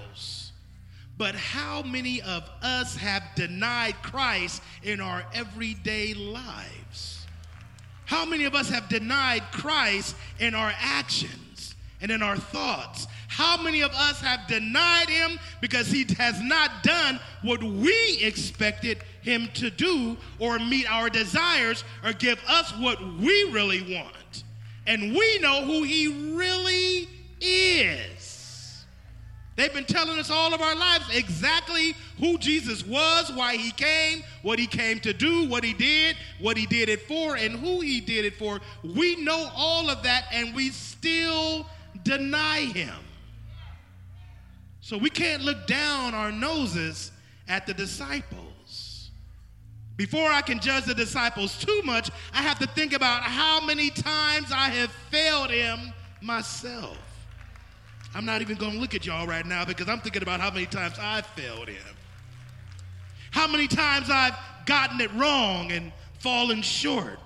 But 1.18 1.36
how 1.36 1.84
many 1.84 2.22
of 2.22 2.50
us 2.62 2.96
have 2.96 3.24
denied 3.36 3.96
Christ 4.02 4.62
in 4.82 5.00
our 5.00 5.24
everyday 5.34 6.14
lives? 6.14 7.26
How 8.06 8.26
many 8.26 8.46
of 8.46 8.56
us 8.56 8.70
have 8.70 8.90
denied 8.90 9.44
Christ 9.52 10.16
in 10.40 10.56
our 10.56 10.74
actions 10.78 11.76
and 12.02 12.12
in 12.12 12.22
our 12.22 12.38
thoughts? 12.38 13.08
How 13.28 13.62
many 13.62 13.82
of 13.82 13.92
us 13.92 14.20
have 14.22 14.46
denied 14.48 15.10
him 15.10 15.40
because 15.62 15.88
he 15.88 16.06
has 16.18 16.40
not 16.42 16.84
done 16.84 17.20
what 17.42 17.64
we 17.64 18.20
expected 18.22 19.00
him 19.22 19.50
to 19.56 19.72
do 19.72 20.18
or 20.38 20.60
meet 20.60 20.92
our 20.92 21.10
desires 21.10 21.84
or 22.04 22.14
give 22.14 22.40
us 22.48 22.72
what 22.78 23.02
we 23.20 23.50
really 23.52 23.96
want? 23.96 24.44
And 24.86 25.16
we 25.16 25.40
know 25.40 25.66
who 25.66 25.84
he 25.84 26.36
really 26.36 27.08
is. 27.42 28.13
They've 29.56 29.74
been 29.74 29.86
telling 29.86 30.18
us 30.18 30.32
all 30.32 30.54
of 30.54 30.62
our 30.62 30.76
lives 30.76 31.06
exactly 31.14 31.96
who 32.18 32.38
Jesus 32.40 32.86
was, 32.86 33.32
why 33.32 33.56
he 33.56 33.72
came, 33.72 34.24
what 34.42 34.58
he 34.58 34.66
came 34.66 35.00
to 35.02 35.14
do, 35.14 35.48
what 35.48 35.64
he 35.64 35.74
did, 35.74 36.16
what 36.40 36.58
he 36.58 36.66
did 36.66 36.90
it 36.90 37.04
for, 37.04 37.36
and 37.36 37.56
who 37.56 37.82
he 37.82 38.02
did 38.02 38.26
it 38.26 38.36
for. 38.36 38.60
We 38.84 39.16
know 39.18 39.50
all 39.56 39.90
of 39.90 40.02
that 40.04 40.26
and 40.32 40.56
we 40.56 40.70
still 40.70 41.68
deny 42.04 42.62
him. 42.62 42.96
So 44.82 44.98
we 44.98 45.12
can't 45.12 45.44
look 45.44 45.68
down 45.68 46.16
our 46.16 46.32
noses 46.32 47.12
at 47.48 47.68
the 47.68 47.74
disciples. 47.74 49.12
Before 49.96 50.32
I 50.32 50.42
can 50.42 50.60
judge 50.60 50.86
the 50.86 50.96
disciples 50.96 51.58
too 51.60 51.82
much, 51.86 52.10
I 52.34 52.42
have 52.42 52.58
to 52.60 52.68
think 52.68 52.94
about 52.94 53.22
how 53.22 53.64
many 53.64 53.92
times 53.92 54.52
I 54.52 54.70
have 54.70 54.92
failed 55.12 55.52
him 55.52 55.94
myself. 56.22 56.98
I'm 58.16 58.26
not 58.26 58.42
even 58.42 58.58
going 58.58 58.74
to 58.74 58.80
look 58.80 58.96
at 58.96 59.06
y'all 59.06 59.26
right 59.26 59.46
now 59.46 59.66
because 59.66 59.90
I'm 59.90 60.00
thinking 60.00 60.22
about 60.22 60.40
how 60.40 60.52
many 60.52 60.66
times 60.66 60.96
I've 61.00 61.26
failed 61.28 61.68
him. 61.68 61.96
How 63.32 63.48
many 63.48 63.68
times 63.68 64.10
I've 64.10 64.36
gotten 64.66 65.02
it 65.02 65.12
wrong 65.14 65.72
and 65.72 65.92
fallen 66.20 66.62
short. 66.62 67.20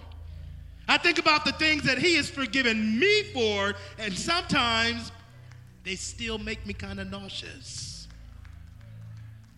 I 0.87 0.97
think 0.97 1.19
about 1.19 1.45
the 1.45 1.51
things 1.51 1.83
that 1.83 1.97
he 1.97 2.15
has 2.15 2.29
forgiven 2.29 2.97
me 2.99 3.23
for, 3.33 3.73
and 3.99 4.13
sometimes 4.13 5.11
they 5.83 5.95
still 5.95 6.37
make 6.37 6.65
me 6.65 6.73
kind 6.73 6.99
of 6.99 7.09
nauseous. 7.11 8.07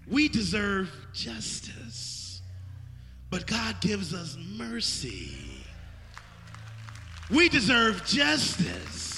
We 0.08 0.28
deserve 0.28 0.92
justice, 1.14 2.42
but 3.30 3.46
God 3.46 3.80
gives 3.80 4.14
us 4.14 4.38
mercy. 4.58 5.32
We 7.30 7.48
deserve 7.48 8.04
justice, 8.06 9.09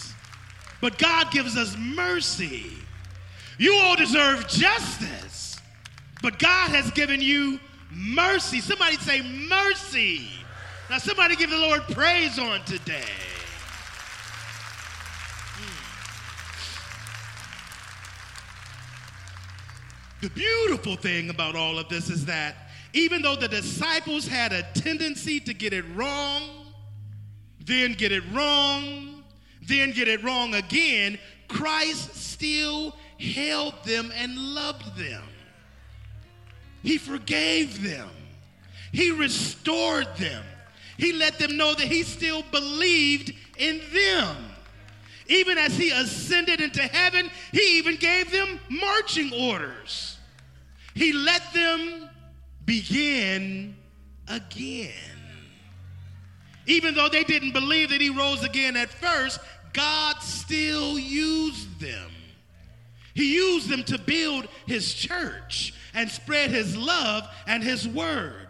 but 0.82 0.98
God 0.98 1.32
gives 1.32 1.56
us 1.56 1.78
mercy. 1.78 2.74
You 3.58 3.76
all 3.76 3.96
deserve 3.96 4.48
justice, 4.48 5.60
but 6.22 6.40
God 6.40 6.72
has 6.72 6.90
given 6.92 7.22
you 7.22 7.60
mercy. 7.92 8.60
Somebody 8.60 8.98
say 8.98 9.22
mercy. 9.22 10.28
Now, 10.90 10.98
somebody 10.98 11.36
give 11.36 11.52
the 11.52 11.58
Lord 11.58 11.84
praise 11.84 12.40
on 12.40 12.64
today. 12.66 13.04
Hmm. 15.56 15.86
The 20.22 20.30
beautiful 20.32 20.96
thing 20.96 21.30
about 21.30 21.56
all 21.56 21.78
of 21.78 21.88
this 21.88 22.10
is 22.10 22.26
that 22.26 22.56
even 22.94 23.22
though 23.22 23.36
the 23.36 23.48
disciples 23.48 24.28
had 24.28 24.52
a 24.52 24.64
tendency 24.74 25.40
to 25.42 25.54
get 25.54 25.72
it 25.72 25.86
wrong, 25.96 26.42
then 27.64 27.94
get 27.94 28.12
it 28.12 28.24
wrong, 28.34 29.11
then 29.62 29.92
get 29.92 30.08
it 30.08 30.24
wrong 30.24 30.54
again, 30.56 31.20
Christ 31.48 32.16
still 32.16 32.96
held 33.20 33.84
them 33.84 34.12
and 34.16 34.38
loved 34.38 34.98
them. 34.98 35.24
He 36.82 36.98
forgave 36.98 37.84
them. 37.84 38.10
He 38.92 39.12
restored 39.12 40.08
them. 40.18 40.44
He 40.98 41.14
let 41.14 41.40
them 41.40 41.58
know 41.58 41.74
that 41.74 41.88
he 41.88 42.04
still 42.04 42.44
believed 42.52 43.34
in 43.58 43.82
them. 43.94 44.36
Even 45.28 45.58
as 45.58 45.78
he 45.78 45.92
ascended 45.92 46.60
into 46.60 46.82
heaven, 46.82 47.30
he 47.52 47.78
even 47.78 47.96
gave 47.96 48.32
them 48.32 48.60
marching 48.70 49.32
orders. 49.34 50.18
He 50.94 51.14
let 51.14 51.54
them 51.54 52.10
begin 52.66 53.78
again. 54.28 55.11
Even 56.68 56.94
though 56.94 57.10
they 57.10 57.24
didn't 57.24 57.54
believe 57.54 57.90
that 57.90 58.02
he 58.02 58.10
rose 58.10 58.44
again 58.44 58.78
at 58.78 58.90
first, 58.90 59.40
God 59.74 60.18
still 60.22 61.00
used 61.00 61.80
them. 61.80 62.12
He 63.14 63.36
used 63.36 63.70
them 63.70 63.84
to 63.86 63.98
build 63.98 64.48
his 64.66 64.94
church 64.94 65.74
and 65.94 66.10
spread 66.10 66.50
his 66.50 66.78
love 66.78 67.28
and 67.48 67.64
his 67.64 67.88
word. 67.88 68.48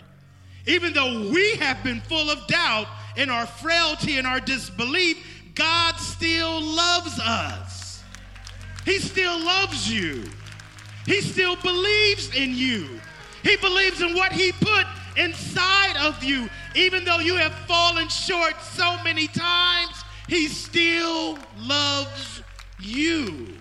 Even 0.67 0.93
though 0.93 1.29
we 1.31 1.55
have 1.55 1.83
been 1.83 2.01
full 2.01 2.29
of 2.29 2.45
doubt 2.47 2.87
in 3.17 3.29
our 3.29 3.47
frailty 3.47 4.17
and 4.17 4.27
our 4.27 4.39
disbelief, 4.39 5.17
God 5.55 5.95
still 5.97 6.61
loves 6.61 7.19
us. 7.19 8.03
He 8.85 8.99
still 8.99 9.43
loves 9.43 9.91
you. 9.91 10.23
He 11.05 11.21
still 11.21 11.55
believes 11.55 12.33
in 12.35 12.55
you. 12.55 12.99
He 13.43 13.57
believes 13.57 14.01
in 14.01 14.15
what 14.15 14.31
He 14.31 14.51
put 14.51 14.85
inside 15.17 15.97
of 15.97 16.23
you. 16.23 16.49
Even 16.75 17.03
though 17.05 17.19
you 17.19 17.35
have 17.35 17.53
fallen 17.67 18.07
short 18.09 18.61
so 18.61 19.01
many 19.03 19.27
times, 19.27 20.03
He 20.27 20.47
still 20.47 21.37
loves 21.57 22.41
you. 22.79 23.57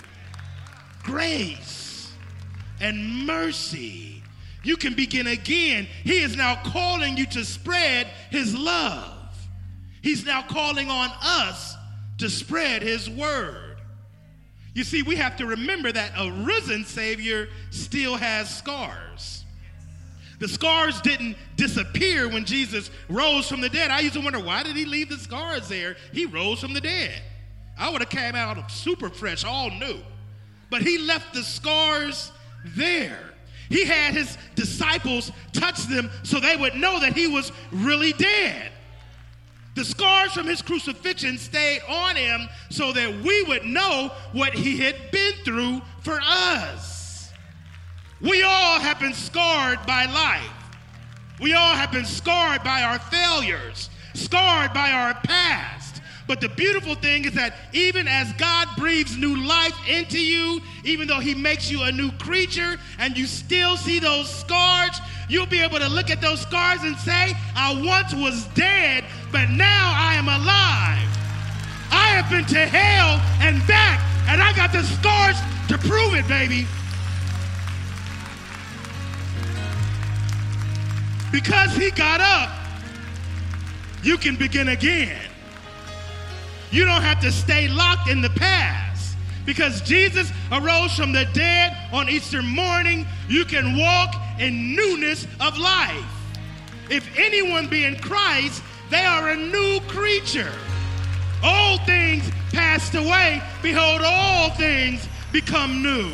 Grace 1.03 2.12
and 2.80 3.26
mercy 3.26 4.11
you 4.62 4.76
can 4.76 4.94
begin 4.94 5.26
again. 5.26 5.86
He 6.05 6.20
is 6.20 6.36
now 6.36 6.57
calling 6.62 7.16
you 7.16 7.26
to 7.26 7.44
spread 7.44 8.07
his 8.30 8.57
love. 8.57 9.16
He's 10.03 10.24
now 10.24 10.42
calling 10.42 10.90
on 10.90 11.11
us 11.22 11.76
to 12.18 12.28
spread 12.28 12.82
his 12.82 13.09
word. 13.09 13.78
You 14.74 14.84
see, 14.84 15.03
we 15.03 15.16
have 15.16 15.36
to 15.38 15.46
remember 15.46 15.90
that 15.90 16.12
a 16.16 16.30
risen 16.44 16.84
Savior 16.84 17.48
still 17.70 18.16
has 18.16 18.55
scars. 18.55 19.39
The 20.41 20.49
scars 20.49 21.01
didn't 21.03 21.36
disappear 21.57 22.26
when 22.26 22.47
Jesus 22.47 22.91
rose 23.11 23.47
from 23.47 23.61
the 23.61 23.68
dead. 23.68 23.91
I 23.91 24.01
used 24.01 24.14
to 24.14 24.20
wonder, 24.20 24.41
why 24.41 24.62
did 24.62 24.74
he 24.74 24.86
leave 24.86 25.11
the 25.11 25.18
scars 25.18 25.68
there? 25.68 25.97
He 26.12 26.24
rose 26.26 26.61
from 26.61 26.72
the 26.72 26.80
dead. 26.80 27.22
I 27.78 27.91
would 27.91 28.01
have 28.01 28.11
came 28.11 28.34
out 28.34 28.70
super 28.70 29.11
fresh, 29.11 29.45
all 29.45 29.70
new. 29.70 29.99
But 30.70 30.82
he 30.82 30.99
left 30.99 31.34
the 31.34 31.43
scars 31.43 32.32
there. 32.64 33.34
He 33.68 33.84
had 33.84 34.14
his 34.14 34.36
disciples 34.55 35.30
touch 35.53 35.86
them 35.86 36.11
so 36.22 36.41
they 36.41 36.57
would 36.57 36.74
know 36.74 37.01
that 37.01 37.12
he 37.12 37.26
was 37.26 37.53
really 37.70 38.12
dead. 38.14 38.72
The 39.76 39.84
scars 39.84 40.32
from 40.32 40.47
his 40.47 40.62
crucifixion 40.62 41.38
stayed 41.38 41.82
on 41.88 42.16
him 42.16 42.49
so 42.70 42.93
that 42.93 43.22
we 43.22 43.43
would 43.45 43.64
know 43.64 44.11
what 44.32 44.55
he 44.55 44.78
had 44.78 44.97
been 45.11 45.34
through 45.45 45.82
for 46.01 46.18
us. 46.22 46.99
We 48.20 48.42
all 48.42 48.78
have 48.78 49.00
been 49.00 49.14
scarred 49.14 49.78
by 49.86 50.04
life. 50.06 50.50
We 51.40 51.54
all 51.54 51.74
have 51.74 51.90
been 51.90 52.04
scarred 52.04 52.62
by 52.62 52.82
our 52.82 52.98
failures, 52.98 53.88
scarred 54.14 54.74
by 54.74 54.90
our 54.90 55.14
past. 55.24 56.02
But 56.26 56.40
the 56.40 56.50
beautiful 56.50 56.94
thing 56.94 57.24
is 57.24 57.32
that 57.32 57.56
even 57.72 58.06
as 58.06 58.32
God 58.34 58.68
breathes 58.76 59.16
new 59.16 59.42
life 59.44 59.74
into 59.88 60.20
you, 60.20 60.60
even 60.84 61.08
though 61.08 61.18
He 61.18 61.34
makes 61.34 61.70
you 61.70 61.82
a 61.82 61.90
new 61.90 62.12
creature 62.12 62.78
and 62.98 63.16
you 63.16 63.26
still 63.26 63.76
see 63.76 63.98
those 63.98 64.28
scars, 64.32 65.00
you'll 65.28 65.46
be 65.46 65.60
able 65.60 65.78
to 65.78 65.88
look 65.88 66.10
at 66.10 66.20
those 66.20 66.40
scars 66.40 66.82
and 66.82 66.96
say, 66.98 67.34
I 67.56 67.82
once 67.82 68.14
was 68.14 68.44
dead, 68.54 69.04
but 69.32 69.48
now 69.48 69.94
I 69.96 70.14
am 70.14 70.28
alive. 70.28 71.08
I 71.90 72.20
have 72.20 72.30
been 72.30 72.44
to 72.44 72.66
hell 72.66 73.18
and 73.40 73.66
back, 73.66 73.98
and 74.28 74.42
I 74.42 74.52
got 74.54 74.72
the 74.72 74.82
scars 74.82 75.36
to 75.68 75.78
prove 75.88 76.14
it, 76.14 76.28
baby. 76.28 76.66
Because 81.32 81.74
he 81.76 81.90
got 81.90 82.20
up, 82.20 82.50
you 84.02 84.16
can 84.16 84.36
begin 84.36 84.68
again. 84.68 85.20
You 86.70 86.84
don't 86.84 87.02
have 87.02 87.20
to 87.20 87.32
stay 87.32 87.68
locked 87.68 88.08
in 88.08 88.20
the 88.20 88.30
past. 88.30 89.16
Because 89.44 89.80
Jesus 89.80 90.30
arose 90.52 90.94
from 90.94 91.12
the 91.12 91.24
dead 91.32 91.76
on 91.92 92.08
Easter 92.08 92.42
morning, 92.42 93.06
you 93.28 93.44
can 93.44 93.76
walk 93.76 94.14
in 94.38 94.74
newness 94.74 95.26
of 95.40 95.58
life. 95.58 96.04
If 96.88 97.08
anyone 97.18 97.68
be 97.68 97.84
in 97.84 97.96
Christ, 97.96 98.62
they 98.90 99.04
are 99.04 99.30
a 99.30 99.36
new 99.36 99.80
creature. 99.88 100.52
Old 101.44 101.80
things 101.86 102.28
passed 102.52 102.94
away. 102.94 103.42
Behold, 103.62 104.02
all 104.04 104.50
things 104.50 105.06
become 105.32 105.82
new. 105.82 106.12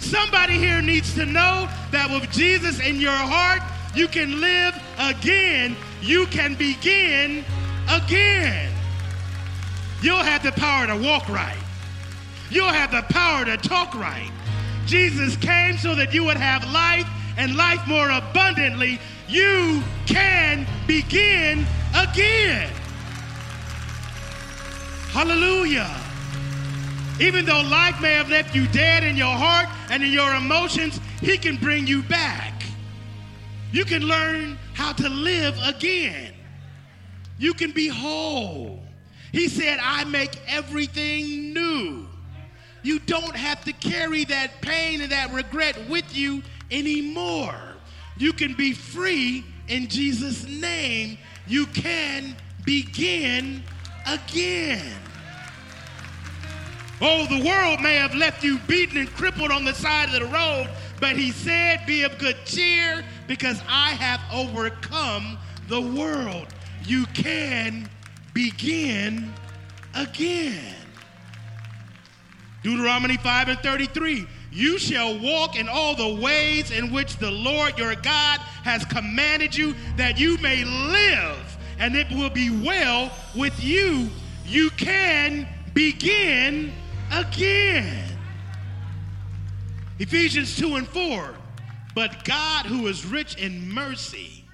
Somebody 0.00 0.54
here 0.54 0.82
needs 0.82 1.14
to 1.14 1.26
know 1.26 1.68
that 1.90 2.10
with 2.10 2.30
Jesus 2.30 2.80
in 2.80 3.00
your 3.00 3.12
heart, 3.12 3.62
you 3.94 4.08
can 4.08 4.40
live 4.40 4.80
again. 4.98 5.76
You 6.00 6.26
can 6.26 6.54
begin 6.54 7.44
again. 7.90 8.72
You'll 10.02 10.18
have 10.18 10.42
the 10.42 10.52
power 10.52 10.86
to 10.86 10.96
walk 10.96 11.28
right. 11.28 11.58
You'll 12.50 12.68
have 12.68 12.90
the 12.90 13.02
power 13.12 13.44
to 13.44 13.56
talk 13.56 13.94
right. 13.94 14.30
Jesus 14.86 15.36
came 15.36 15.76
so 15.76 15.94
that 15.94 16.14
you 16.14 16.24
would 16.24 16.36
have 16.36 16.64
life 16.72 17.06
and 17.36 17.56
life 17.56 17.86
more 17.86 18.10
abundantly. 18.10 18.98
You 19.28 19.82
can 20.06 20.66
begin 20.86 21.66
again. 21.94 22.70
Hallelujah. 25.12 25.90
Even 27.20 27.44
though 27.44 27.60
life 27.60 28.00
may 28.00 28.14
have 28.14 28.30
left 28.30 28.54
you 28.54 28.66
dead 28.68 29.04
in 29.04 29.16
your 29.16 29.34
heart 29.34 29.68
and 29.90 30.02
in 30.02 30.10
your 30.12 30.34
emotions, 30.34 30.98
He 31.20 31.36
can 31.36 31.56
bring 31.56 31.86
you 31.86 32.02
back. 32.02 32.49
You 33.72 33.84
can 33.84 34.02
learn 34.02 34.58
how 34.74 34.92
to 34.94 35.08
live 35.08 35.56
again. 35.62 36.34
You 37.38 37.54
can 37.54 37.70
be 37.70 37.88
whole. 37.88 38.82
He 39.32 39.48
said, 39.48 39.78
I 39.80 40.04
make 40.04 40.38
everything 40.48 41.52
new. 41.54 42.06
You 42.82 42.98
don't 42.98 43.36
have 43.36 43.64
to 43.64 43.72
carry 43.72 44.24
that 44.24 44.60
pain 44.60 45.00
and 45.00 45.12
that 45.12 45.32
regret 45.32 45.78
with 45.88 46.16
you 46.16 46.42
anymore. 46.70 47.58
You 48.16 48.32
can 48.32 48.54
be 48.54 48.72
free 48.72 49.44
in 49.68 49.86
Jesus' 49.88 50.46
name. 50.46 51.18
You 51.46 51.66
can 51.66 52.36
begin 52.64 53.62
again. 54.06 54.94
Oh, 57.00 57.26
the 57.26 57.44
world 57.44 57.80
may 57.80 57.94
have 57.94 58.14
left 58.14 58.44
you 58.44 58.58
beaten 58.66 58.98
and 58.98 59.10
crippled 59.14 59.50
on 59.50 59.64
the 59.64 59.72
side 59.72 60.08
of 60.14 60.20
the 60.20 60.26
road, 60.26 60.68
but 61.00 61.16
he 61.16 61.30
said, 61.30 61.86
Be 61.86 62.02
of 62.02 62.18
good 62.18 62.36
cheer 62.44 63.02
because 63.30 63.62
I 63.68 63.90
have 63.90 64.20
overcome 64.34 65.38
the 65.68 65.80
world. 65.80 66.48
You 66.84 67.06
can 67.14 67.88
begin 68.34 69.32
again. 69.94 70.74
Deuteronomy 72.64 73.18
5 73.18 73.48
and 73.50 73.58
33. 73.60 74.26
You 74.50 74.80
shall 74.80 75.16
walk 75.20 75.56
in 75.56 75.68
all 75.68 75.94
the 75.94 76.20
ways 76.20 76.72
in 76.72 76.92
which 76.92 77.18
the 77.18 77.30
Lord 77.30 77.78
your 77.78 77.94
God 77.94 78.40
has 78.64 78.84
commanded 78.84 79.56
you, 79.56 79.76
that 79.96 80.18
you 80.18 80.36
may 80.38 80.64
live, 80.64 81.56
and 81.78 81.94
it 81.94 82.10
will 82.10 82.30
be 82.30 82.50
well 82.50 83.12
with 83.36 83.62
you. 83.62 84.10
You 84.44 84.70
can 84.70 85.46
begin 85.72 86.72
again. 87.12 88.08
Ephesians 90.00 90.56
2 90.56 90.74
and 90.74 90.88
4. 90.88 91.36
But 91.94 92.24
God, 92.24 92.66
who 92.66 92.86
is 92.86 93.04
rich 93.04 93.36
in 93.36 93.72
mercy, 93.72 94.44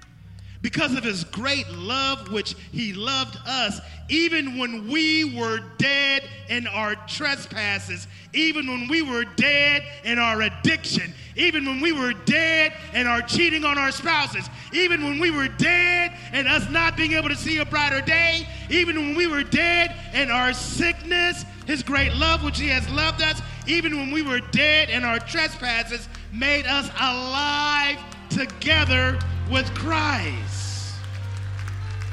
because 0.61 0.95
of 0.95 1.03
his 1.03 1.23
great 1.23 1.69
love 1.69 2.31
which 2.31 2.55
he 2.71 2.93
loved 2.93 3.37
us, 3.45 3.79
even 4.09 4.57
when 4.57 4.87
we 4.87 5.23
were 5.23 5.59
dead 5.77 6.23
in 6.49 6.67
our 6.67 6.95
trespasses, 7.07 8.07
even 8.33 8.67
when 8.67 8.87
we 8.87 9.01
were 9.01 9.23
dead 9.23 9.83
in 10.03 10.17
our 10.17 10.41
addiction, 10.41 11.13
even 11.35 11.65
when 11.65 11.79
we 11.79 11.91
were 11.91 12.13
dead 12.25 12.73
in 12.93 13.05
our 13.05 13.21
cheating 13.21 13.63
on 13.65 13.77
our 13.77 13.91
spouses, 13.91 14.49
even 14.73 15.03
when 15.03 15.19
we 15.19 15.29
were 15.29 15.47
dead 15.47 16.17
and 16.31 16.47
us 16.47 16.69
not 16.69 16.97
being 16.97 17.13
able 17.13 17.29
to 17.29 17.35
see 17.35 17.57
a 17.57 17.65
brighter 17.65 18.01
day, 18.01 18.47
even 18.69 18.95
when 18.95 19.15
we 19.15 19.27
were 19.27 19.43
dead 19.43 19.95
in 20.13 20.31
our 20.31 20.53
sickness, 20.53 21.45
his 21.65 21.83
great 21.83 22.13
love 22.15 22.43
which 22.43 22.59
he 22.59 22.67
has 22.69 22.89
loved 22.89 23.21
us, 23.21 23.41
even 23.67 23.97
when 23.97 24.11
we 24.11 24.21
were 24.21 24.39
dead 24.51 24.89
in 24.89 25.03
our 25.03 25.19
trespasses, 25.19 26.07
made 26.33 26.65
us 26.65 26.89
alive 26.99 27.97
together 28.29 29.19
with 29.51 29.73
Christ. 29.75 30.95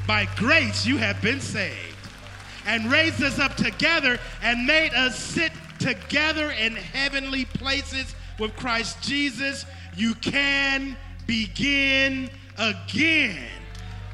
By 0.07 0.27
grace 0.35 0.85
you 0.85 0.97
have 0.97 1.21
been 1.21 1.41
saved, 1.41 1.95
and 2.65 2.91
raised 2.91 3.23
us 3.23 3.39
up 3.39 3.55
together 3.55 4.19
and 4.41 4.65
made 4.65 4.93
us 4.93 5.17
sit 5.17 5.51
together 5.79 6.51
in 6.51 6.75
heavenly 6.75 7.45
places 7.45 8.15
with 8.39 8.55
Christ 8.55 9.01
Jesus. 9.01 9.65
You 9.95 10.15
can 10.15 10.97
begin 11.27 12.29
again. 12.57 13.47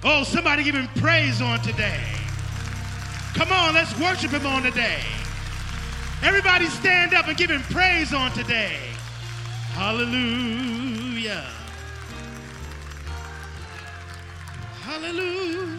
Oh, 0.04 0.24
somebody 0.24 0.64
give 0.64 0.76
him 0.76 0.88
praise 0.96 1.42
on 1.42 1.60
today. 1.62 2.02
Come 3.34 3.52
on, 3.52 3.74
let's 3.74 3.98
worship 4.00 4.32
him 4.32 4.46
on 4.46 4.64
today. 4.64 5.02
Everybody 6.24 6.68
stand 6.68 7.14
up 7.14 7.28
and 7.28 7.36
give 7.36 7.50
him 7.50 7.62
praise 7.64 8.14
on 8.14 8.32
today. 8.32 8.78
Hallelujah. 9.74 11.46
Hallelujah. 14.82 15.78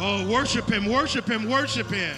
Oh, 0.00 0.30
worship 0.30 0.68
him, 0.70 0.86
worship 0.86 1.28
him, 1.28 1.48
worship 1.48 1.88
him. 1.90 2.16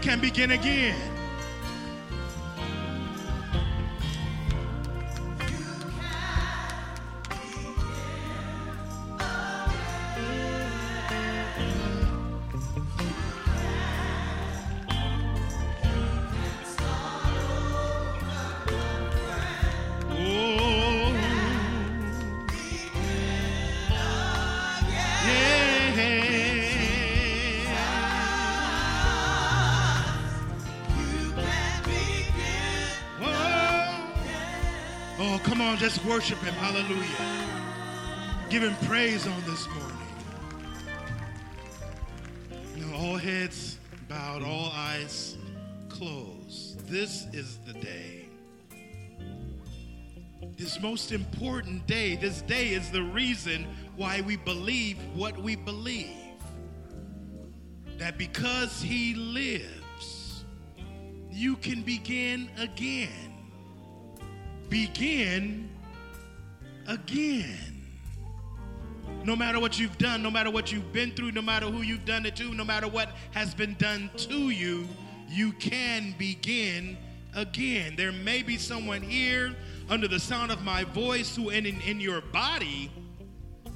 Can 0.00 0.20
begin 0.20 0.50
again. 0.52 1.19
Worship 36.10 36.38
him. 36.38 36.52
Hallelujah. 36.54 37.46
Give 38.48 38.64
him 38.64 38.74
praise 38.88 39.28
on 39.28 39.40
this 39.46 39.68
morning. 39.68 39.96
Now, 42.78 42.96
all 42.96 43.16
heads 43.16 43.78
bowed, 44.08 44.42
all 44.42 44.72
eyes 44.74 45.36
closed. 45.88 46.84
This 46.88 47.26
is 47.32 47.60
the 47.64 47.74
day. 47.74 48.28
This 50.56 50.80
most 50.80 51.12
important 51.12 51.86
day, 51.86 52.16
this 52.16 52.42
day 52.42 52.70
is 52.70 52.90
the 52.90 53.04
reason 53.04 53.68
why 53.94 54.20
we 54.22 54.34
believe 54.34 54.96
what 55.14 55.38
we 55.38 55.54
believe. 55.54 56.10
That 57.98 58.18
because 58.18 58.82
he 58.82 59.14
lives, 59.14 60.44
you 61.30 61.54
can 61.54 61.82
begin 61.82 62.50
again. 62.58 63.32
Begin 64.68 65.70
again. 66.90 67.76
No 69.24 69.36
matter 69.36 69.60
what 69.60 69.78
you've 69.78 69.96
done, 69.98 70.22
no 70.22 70.30
matter 70.30 70.50
what 70.50 70.72
you've 70.72 70.92
been 70.92 71.12
through, 71.12 71.32
no 71.32 71.42
matter 71.42 71.66
who 71.66 71.82
you've 71.82 72.04
done 72.04 72.26
it 72.26 72.36
to, 72.36 72.52
no 72.52 72.64
matter 72.64 72.88
what 72.88 73.10
has 73.30 73.54
been 73.54 73.74
done 73.74 74.10
to 74.16 74.50
you, 74.50 74.88
you 75.28 75.52
can 75.52 76.14
begin 76.18 76.98
again. 77.34 77.94
There 77.96 78.12
may 78.12 78.42
be 78.42 78.56
someone 78.56 79.02
here 79.02 79.54
under 79.88 80.08
the 80.08 80.18
sound 80.18 80.50
of 80.50 80.62
my 80.62 80.84
voice 80.84 81.36
who, 81.36 81.50
in, 81.50 81.66
in, 81.66 81.80
in 81.82 82.00
your 82.00 82.20
body, 82.20 82.90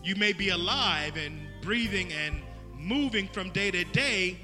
you 0.03 0.17
may 0.17 0.33
be 0.33 0.49
alive 0.49 1.17
and 1.17 1.41
breathing 1.62 2.12
and 2.12 2.37
moving 2.77 3.29
from 3.29 3.51
day 3.51 3.71
to 3.71 3.85
day, 3.85 4.39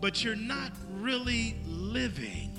but 0.00 0.22
you're 0.22 0.36
not 0.36 0.72
really 0.98 1.56
living. 1.66 2.50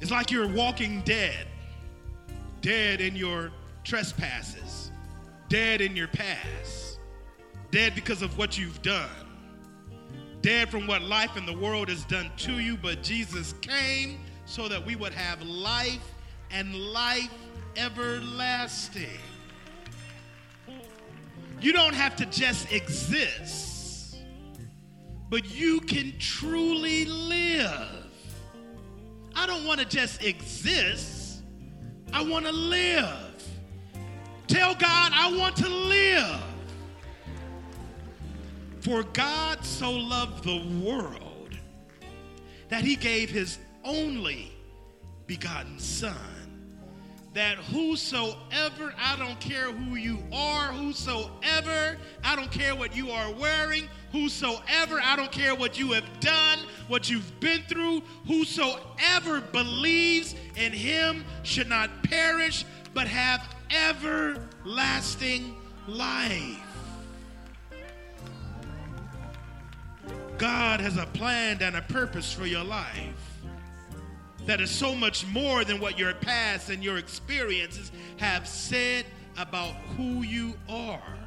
It's 0.00 0.10
like 0.10 0.30
you're 0.30 0.48
walking 0.48 1.00
dead, 1.02 1.46
dead 2.64 3.02
in 3.02 3.14
your 3.14 3.52
trespasses, 3.84 4.90
dead 5.50 5.82
in 5.82 5.94
your 5.94 6.08
past, 6.08 6.98
dead 7.70 7.94
because 7.94 8.22
of 8.22 8.38
what 8.38 8.56
you've 8.56 8.80
done, 8.80 9.10
dead 10.40 10.70
from 10.70 10.86
what 10.86 11.02
life 11.02 11.36
in 11.36 11.44
the 11.44 11.52
world 11.52 11.90
has 11.90 12.06
done 12.06 12.30
to 12.38 12.60
you. 12.60 12.78
But 12.78 13.02
Jesus 13.02 13.52
came 13.60 14.18
so 14.46 14.66
that 14.68 14.84
we 14.84 14.96
would 14.96 15.12
have 15.12 15.42
life 15.42 16.10
and 16.50 16.74
life 16.74 17.30
everlasting. 17.76 19.20
You 21.60 21.74
don't 21.74 21.94
have 21.94 22.16
to 22.16 22.24
just 22.26 22.72
exist, 22.72 24.16
but 25.28 25.54
you 25.54 25.80
can 25.80 26.14
truly 26.18 27.04
live. 27.04 28.06
I 29.36 29.46
don't 29.46 29.66
want 29.66 29.80
to 29.80 29.86
just 29.86 30.24
exist, 30.24 31.13
I 32.14 32.22
want 32.22 32.46
to 32.46 32.52
live. 32.52 33.44
Tell 34.46 34.72
God, 34.76 35.10
I 35.12 35.36
want 35.36 35.56
to 35.56 35.68
live. 35.68 36.40
For 38.82 39.02
God 39.02 39.64
so 39.64 39.90
loved 39.90 40.44
the 40.44 40.64
world 40.80 41.58
that 42.68 42.84
he 42.84 42.94
gave 42.94 43.30
his 43.30 43.58
only 43.82 44.52
begotten 45.26 45.80
Son, 45.80 46.14
that 47.32 47.56
whosoever, 47.56 48.94
I 48.96 49.16
don't 49.18 49.40
care 49.40 49.72
who 49.72 49.96
you 49.96 50.22
are, 50.32 50.72
whosoever, 50.72 51.96
I 52.22 52.36
don't 52.36 52.52
care 52.52 52.76
what 52.76 52.94
you 52.94 53.10
are 53.10 53.32
wearing, 53.32 53.88
whosoever, 54.14 55.00
I 55.02 55.16
don't 55.16 55.32
care 55.32 55.56
what 55.56 55.76
you 55.76 55.90
have 55.90 56.04
done, 56.20 56.60
what 56.86 57.10
you've 57.10 57.40
been 57.40 57.62
through, 57.68 58.00
whosoever 58.28 59.40
believes 59.40 60.36
in 60.54 60.72
him 60.72 61.24
should 61.42 61.68
not 61.68 61.90
perish, 62.04 62.64
but 62.94 63.08
have 63.08 63.44
everlasting 63.88 65.56
life. 65.88 66.60
God 70.38 70.80
has 70.80 70.96
a 70.96 71.06
plan 71.06 71.58
and 71.60 71.74
a 71.74 71.82
purpose 71.82 72.32
for 72.32 72.46
your 72.46 72.62
life 72.62 73.40
that 74.46 74.60
is 74.60 74.70
so 74.70 74.94
much 74.94 75.26
more 75.26 75.64
than 75.64 75.80
what 75.80 75.98
your 75.98 76.14
past 76.14 76.70
and 76.70 76.84
your 76.84 76.98
experiences 76.98 77.90
have 78.18 78.46
said 78.46 79.06
about 79.36 79.74
who 79.96 80.22
you 80.22 80.54
are. 80.68 81.23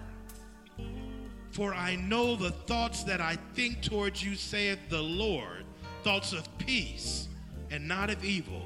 For 1.58 1.74
I 1.74 1.96
know 1.96 2.36
the 2.36 2.52
thoughts 2.52 3.02
that 3.06 3.20
I 3.20 3.36
think 3.56 3.82
towards 3.82 4.24
you, 4.24 4.36
saith 4.36 4.78
the 4.90 5.02
Lord, 5.02 5.66
thoughts 6.04 6.32
of 6.32 6.48
peace 6.60 7.30
and 7.72 7.88
not 7.88 8.12
of 8.12 8.24
evil, 8.24 8.62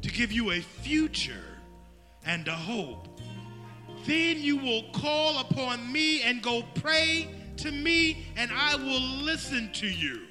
to 0.00 0.08
give 0.08 0.32
you 0.32 0.52
a 0.52 0.60
future 0.60 1.44
and 2.24 2.48
a 2.48 2.54
hope. 2.54 3.20
Then 4.06 4.38
you 4.38 4.56
will 4.56 4.84
call 4.94 5.40
upon 5.40 5.92
me 5.92 6.22
and 6.22 6.42
go 6.42 6.64
pray 6.76 7.28
to 7.58 7.70
me, 7.70 8.24
and 8.38 8.50
I 8.50 8.74
will 8.76 9.22
listen 9.22 9.70
to 9.74 9.86
you. 9.86 10.22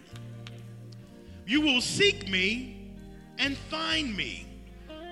You 1.45 1.62
will 1.62 1.82
seek 1.82 2.28
me 2.28 2.89
and 3.38 3.55
find 3.55 4.18
me 4.18 4.47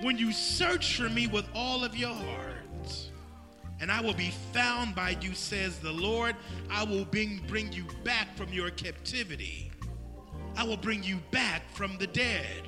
when 0.02 0.18
you 0.18 0.32
search 0.32 0.96
for 0.96 1.08
me 1.08 1.28
with 1.28 1.48
all 1.54 1.84
of 1.84 1.96
your 1.96 2.12
heart. 2.12 2.49
And 3.80 3.90
I 3.90 4.00
will 4.00 4.14
be 4.14 4.30
found 4.52 4.94
by 4.94 5.16
you, 5.20 5.34
says 5.34 5.78
the 5.78 5.92
Lord. 5.92 6.36
I 6.70 6.84
will 6.84 7.04
bring, 7.06 7.40
bring 7.48 7.72
you 7.72 7.84
back 8.04 8.36
from 8.36 8.52
your 8.52 8.70
captivity. 8.70 9.70
I 10.56 10.64
will 10.64 10.76
bring 10.76 11.02
you 11.02 11.20
back 11.30 11.62
from 11.70 11.96
the 11.98 12.06
dead. 12.06 12.62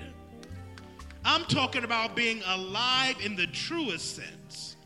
I'm 1.25 1.45
talking 1.45 1.85
about 1.85 2.17
being 2.17 2.43
alive 2.47 3.17
in 3.25 3.37
the 3.37 3.47
truest 3.47 4.17
sense. 4.17 4.77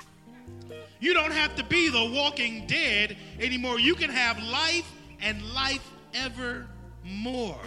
You 0.98 1.14
don't 1.14 1.32
have 1.32 1.54
to 1.56 1.64
be 1.64 1.88
the 1.88 2.10
walking 2.12 2.66
dead 2.66 3.16
anymore. 3.38 3.78
You 3.78 3.94
can 3.94 4.10
have 4.10 4.42
life 4.42 4.90
and 5.20 5.42
life 5.54 5.88
evermore. 6.14 7.60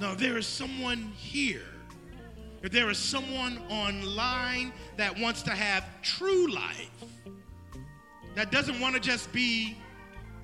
Now, 0.00 0.14
there 0.14 0.36
is 0.36 0.46
someone 0.46 1.12
here, 1.16 1.62
if 2.66 2.72
there 2.72 2.90
is 2.90 2.98
someone 2.98 3.58
online 3.70 4.72
that 4.96 5.18
wants 5.18 5.42
to 5.42 5.50
have 5.50 5.84
true 6.02 6.48
life, 6.48 6.90
that 8.34 8.50
doesn't 8.50 8.78
want 8.80 8.94
to 8.94 9.00
just 9.00 9.32
be 9.32 9.76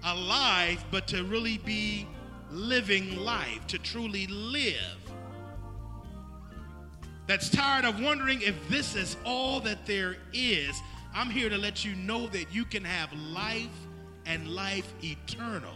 alive, 0.04 0.84
but 0.90 1.06
to 1.08 1.24
really 1.24 1.58
be 1.58 2.06
living 2.50 3.16
life, 3.16 3.66
to 3.66 3.78
truly 3.78 4.26
live 4.28 5.02
that's 7.26 7.48
tired 7.48 7.84
of 7.84 8.00
wondering 8.00 8.42
if 8.42 8.54
this 8.68 8.96
is 8.96 9.16
all 9.24 9.60
that 9.60 9.86
there 9.86 10.16
is, 10.32 10.80
I'm 11.14 11.30
here 11.30 11.48
to 11.48 11.56
let 11.56 11.84
you 11.84 11.94
know 11.94 12.26
that 12.28 12.52
you 12.52 12.64
can 12.64 12.84
have 12.84 13.12
life 13.12 13.68
and 14.26 14.48
life 14.48 14.92
eternal. 15.02 15.74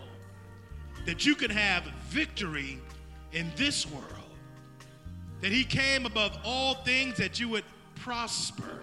That 1.06 1.24
you 1.24 1.34
can 1.34 1.50
have 1.50 1.84
victory 2.08 2.80
in 3.32 3.50
this 3.56 3.86
world. 3.90 4.15
That 5.40 5.52
He 5.52 5.64
came 5.64 6.06
above 6.06 6.38
all 6.44 6.76
things 6.76 7.16
that 7.18 7.38
you 7.38 7.48
would 7.50 7.64
prosper 7.96 8.80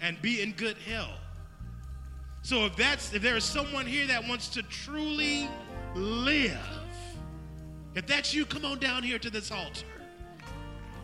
and 0.00 0.20
be 0.22 0.42
in 0.42 0.52
good 0.52 0.76
health. 0.78 1.20
So 2.42 2.64
if 2.66 2.76
that's 2.76 3.12
if 3.12 3.22
there 3.22 3.36
is 3.36 3.44
someone 3.44 3.84
here 3.86 4.06
that 4.06 4.26
wants 4.26 4.48
to 4.50 4.62
truly 4.62 5.48
live, 5.94 6.58
if 7.94 8.06
that's 8.06 8.32
you, 8.32 8.46
come 8.46 8.64
on 8.64 8.78
down 8.78 9.02
here 9.02 9.18
to 9.18 9.30
this 9.30 9.50
altar. 9.50 9.86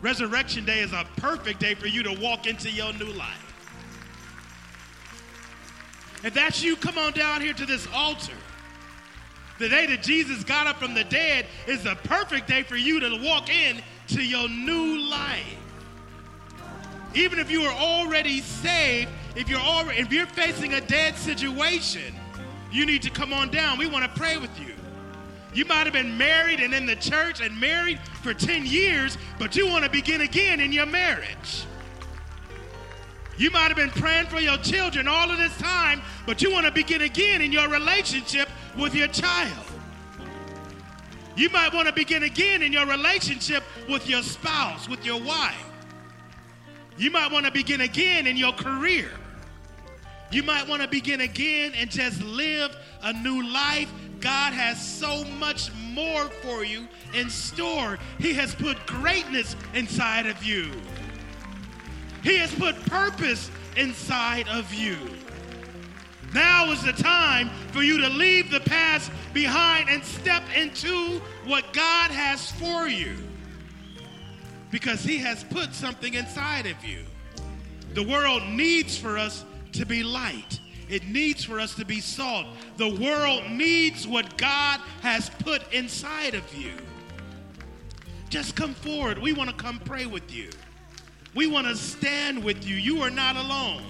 Resurrection 0.01 0.65
Day 0.65 0.79
is 0.79 0.93
a 0.93 1.05
perfect 1.17 1.59
day 1.59 1.73
for 1.73 1.87
you 1.87 2.03
to 2.03 2.13
walk 2.19 2.47
into 2.47 2.69
your 2.69 2.93
new 2.93 3.11
life. 3.13 3.45
If 6.23 6.33
that's 6.33 6.63
you, 6.63 6.75
come 6.75 6.97
on 6.97 7.13
down 7.13 7.41
here 7.41 7.53
to 7.53 7.65
this 7.65 7.87
altar. 7.93 8.33
The 9.59 9.69
day 9.69 9.85
that 9.87 10.03
Jesus 10.03 10.43
got 10.43 10.67
up 10.67 10.77
from 10.77 10.93
the 10.93 11.03
dead 11.03 11.45
is 11.67 11.83
the 11.83 11.95
perfect 12.03 12.47
day 12.47 12.63
for 12.63 12.75
you 12.75 12.99
to 12.99 13.21
walk 13.23 13.49
in 13.49 13.81
to 14.07 14.23
your 14.23 14.47
new 14.49 14.99
life. 15.09 15.57
Even 17.13 17.39
if 17.39 17.49
you 17.49 17.61
are 17.61 17.73
already 17.73 18.41
saved, 18.41 19.09
if 19.35 19.49
you're 19.49 19.59
already, 19.59 20.01
if 20.01 20.11
you're 20.11 20.25
facing 20.25 20.73
a 20.73 20.81
dead 20.81 21.15
situation, 21.15 22.13
you 22.71 22.85
need 22.85 23.01
to 23.03 23.09
come 23.09 23.31
on 23.31 23.49
down. 23.49 23.77
We 23.77 23.87
want 23.87 24.03
to 24.03 24.19
pray 24.19 24.37
with 24.37 24.59
you. 24.59 24.73
You 25.53 25.63
might 25.63 25.85
have 25.85 25.93
been 25.93 26.17
married 26.17 26.59
and 26.59 26.73
in 26.73 26.85
the 26.85 26.97
church 26.97 27.39
and 27.39 27.57
married 27.57 27.99
for 28.21 28.33
10 28.33 28.65
years, 28.65 29.17
but 29.39 29.55
you 29.55 29.67
want 29.67 29.85
to 29.85 29.89
begin 29.89 30.21
again 30.21 30.59
in 30.59 30.73
your 30.73 30.85
marriage. 30.85 31.65
You 33.37 33.51
might 33.51 33.67
have 33.67 33.77
been 33.77 33.89
praying 33.89 34.27
for 34.27 34.39
your 34.39 34.57
children 34.57 35.07
all 35.07 35.31
of 35.31 35.37
this 35.37 35.57
time, 35.57 36.01
but 36.25 36.41
you 36.41 36.51
want 36.51 36.65
to 36.65 36.71
begin 36.71 37.01
again 37.01 37.41
in 37.41 37.53
your 37.53 37.69
relationship 37.69 38.49
with 38.77 38.93
your 38.93 39.07
child. 39.07 39.65
You 41.35 41.49
might 41.49 41.73
want 41.73 41.87
to 41.87 41.93
begin 41.93 42.23
again 42.23 42.61
in 42.61 42.71
your 42.71 42.85
relationship 42.85 43.63
with 43.89 44.07
your 44.07 44.23
spouse, 44.23 44.87
with 44.87 45.05
your 45.05 45.21
wife. 45.21 45.65
You 46.97 47.11
might 47.11 47.31
want 47.31 47.45
to 47.45 47.51
begin 47.51 47.81
again 47.81 48.25
in 48.25 48.37
your 48.37 48.53
career. 48.53 49.11
You 50.31 50.43
might 50.43 50.67
want 50.67 50.81
to 50.81 50.87
begin 50.87 51.21
again 51.21 51.73
and 51.75 51.89
just 51.89 52.21
live 52.23 52.75
a 53.03 53.13
new 53.13 53.47
life 53.51 53.91
God 54.21 54.53
has 54.53 54.83
so 54.83 55.23
much 55.39 55.71
more 55.91 56.25
for 56.41 56.63
you 56.63 56.87
in 57.13 57.29
store. 57.29 57.99
He 58.17 58.33
has 58.33 58.55
put 58.55 58.83
greatness 58.87 59.55
inside 59.73 60.25
of 60.25 60.43
you. 60.43 60.71
He 62.23 62.37
has 62.37 62.53
put 62.55 62.75
purpose 62.85 63.51
inside 63.77 64.47
of 64.47 64.73
you. 64.73 64.97
Now 66.35 66.69
is 66.71 66.83
the 66.83 66.91
time 66.91 67.49
for 67.71 67.81
you 67.81 67.97
to 68.01 68.09
leave 68.09 68.51
the 68.51 68.59
past 68.59 69.09
behind 69.33 69.87
and 69.87 70.03
step 70.03 70.43
into 70.53 71.21
what 71.45 71.71
God 71.71 72.11
has 72.11 72.51
for 72.51 72.89
you. 72.89 73.15
Because 74.69 75.01
He 75.01 75.17
has 75.19 75.45
put 75.45 75.73
something 75.73 76.13
inside 76.13 76.65
of 76.65 76.83
you. 76.83 77.05
The 77.93 78.03
world 78.03 78.43
needs 78.49 78.97
for 78.97 79.17
us 79.17 79.45
to 79.71 79.85
be 79.85 80.03
light. 80.03 80.59
It 80.89 81.07
needs 81.07 81.45
for 81.45 81.57
us 81.57 81.73
to 81.75 81.85
be 81.85 82.01
salt. 82.01 82.47
The 82.75 82.89
world 82.89 83.49
needs 83.49 84.05
what 84.05 84.37
God 84.37 84.81
has 85.03 85.29
put 85.39 85.71
inside 85.71 86.33
of 86.33 86.53
you. 86.53 86.73
Just 88.29 88.57
come 88.57 88.73
forward. 88.73 89.17
We 89.19 89.31
want 89.31 89.51
to 89.51 89.55
come 89.55 89.79
pray 89.79 90.05
with 90.05 90.29
you. 90.33 90.49
We 91.33 91.47
want 91.47 91.67
to 91.67 91.77
stand 91.77 92.43
with 92.43 92.67
you. 92.67 92.75
You 92.75 93.01
are 93.03 93.09
not 93.09 93.37
alone. 93.37 93.83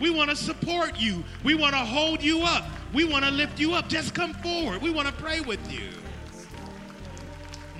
We 0.00 0.10
want 0.10 0.30
to 0.30 0.36
support 0.36 0.98
you. 0.98 1.24
We 1.44 1.54
want 1.54 1.72
to 1.72 1.78
hold 1.78 2.22
you 2.22 2.42
up. 2.42 2.66
We 2.92 3.04
want 3.04 3.24
to 3.24 3.30
lift 3.30 3.58
you 3.58 3.74
up. 3.74 3.88
Just 3.88 4.14
come 4.14 4.32
forward. 4.34 4.80
We 4.80 4.90
want 4.90 5.08
to 5.08 5.14
pray 5.14 5.40
with 5.40 5.72
you. 5.72 5.90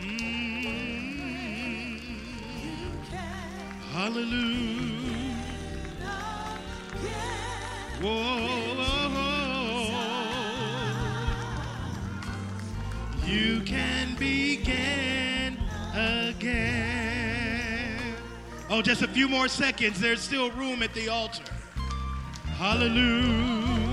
Mm. 0.00 2.00
Hallelujah. 3.92 4.98
Whoa. 8.00 8.54
You 13.26 13.60
can 13.60 14.14
begin 14.14 15.58
again. 15.92 18.14
Oh, 18.70 18.80
just 18.80 19.02
a 19.02 19.08
few 19.08 19.28
more 19.28 19.48
seconds. 19.48 20.00
There's 20.00 20.22
still 20.22 20.50
room 20.52 20.82
at 20.82 20.94
the 20.94 21.10
altar. 21.10 21.42
Hallelujah. 22.58 23.87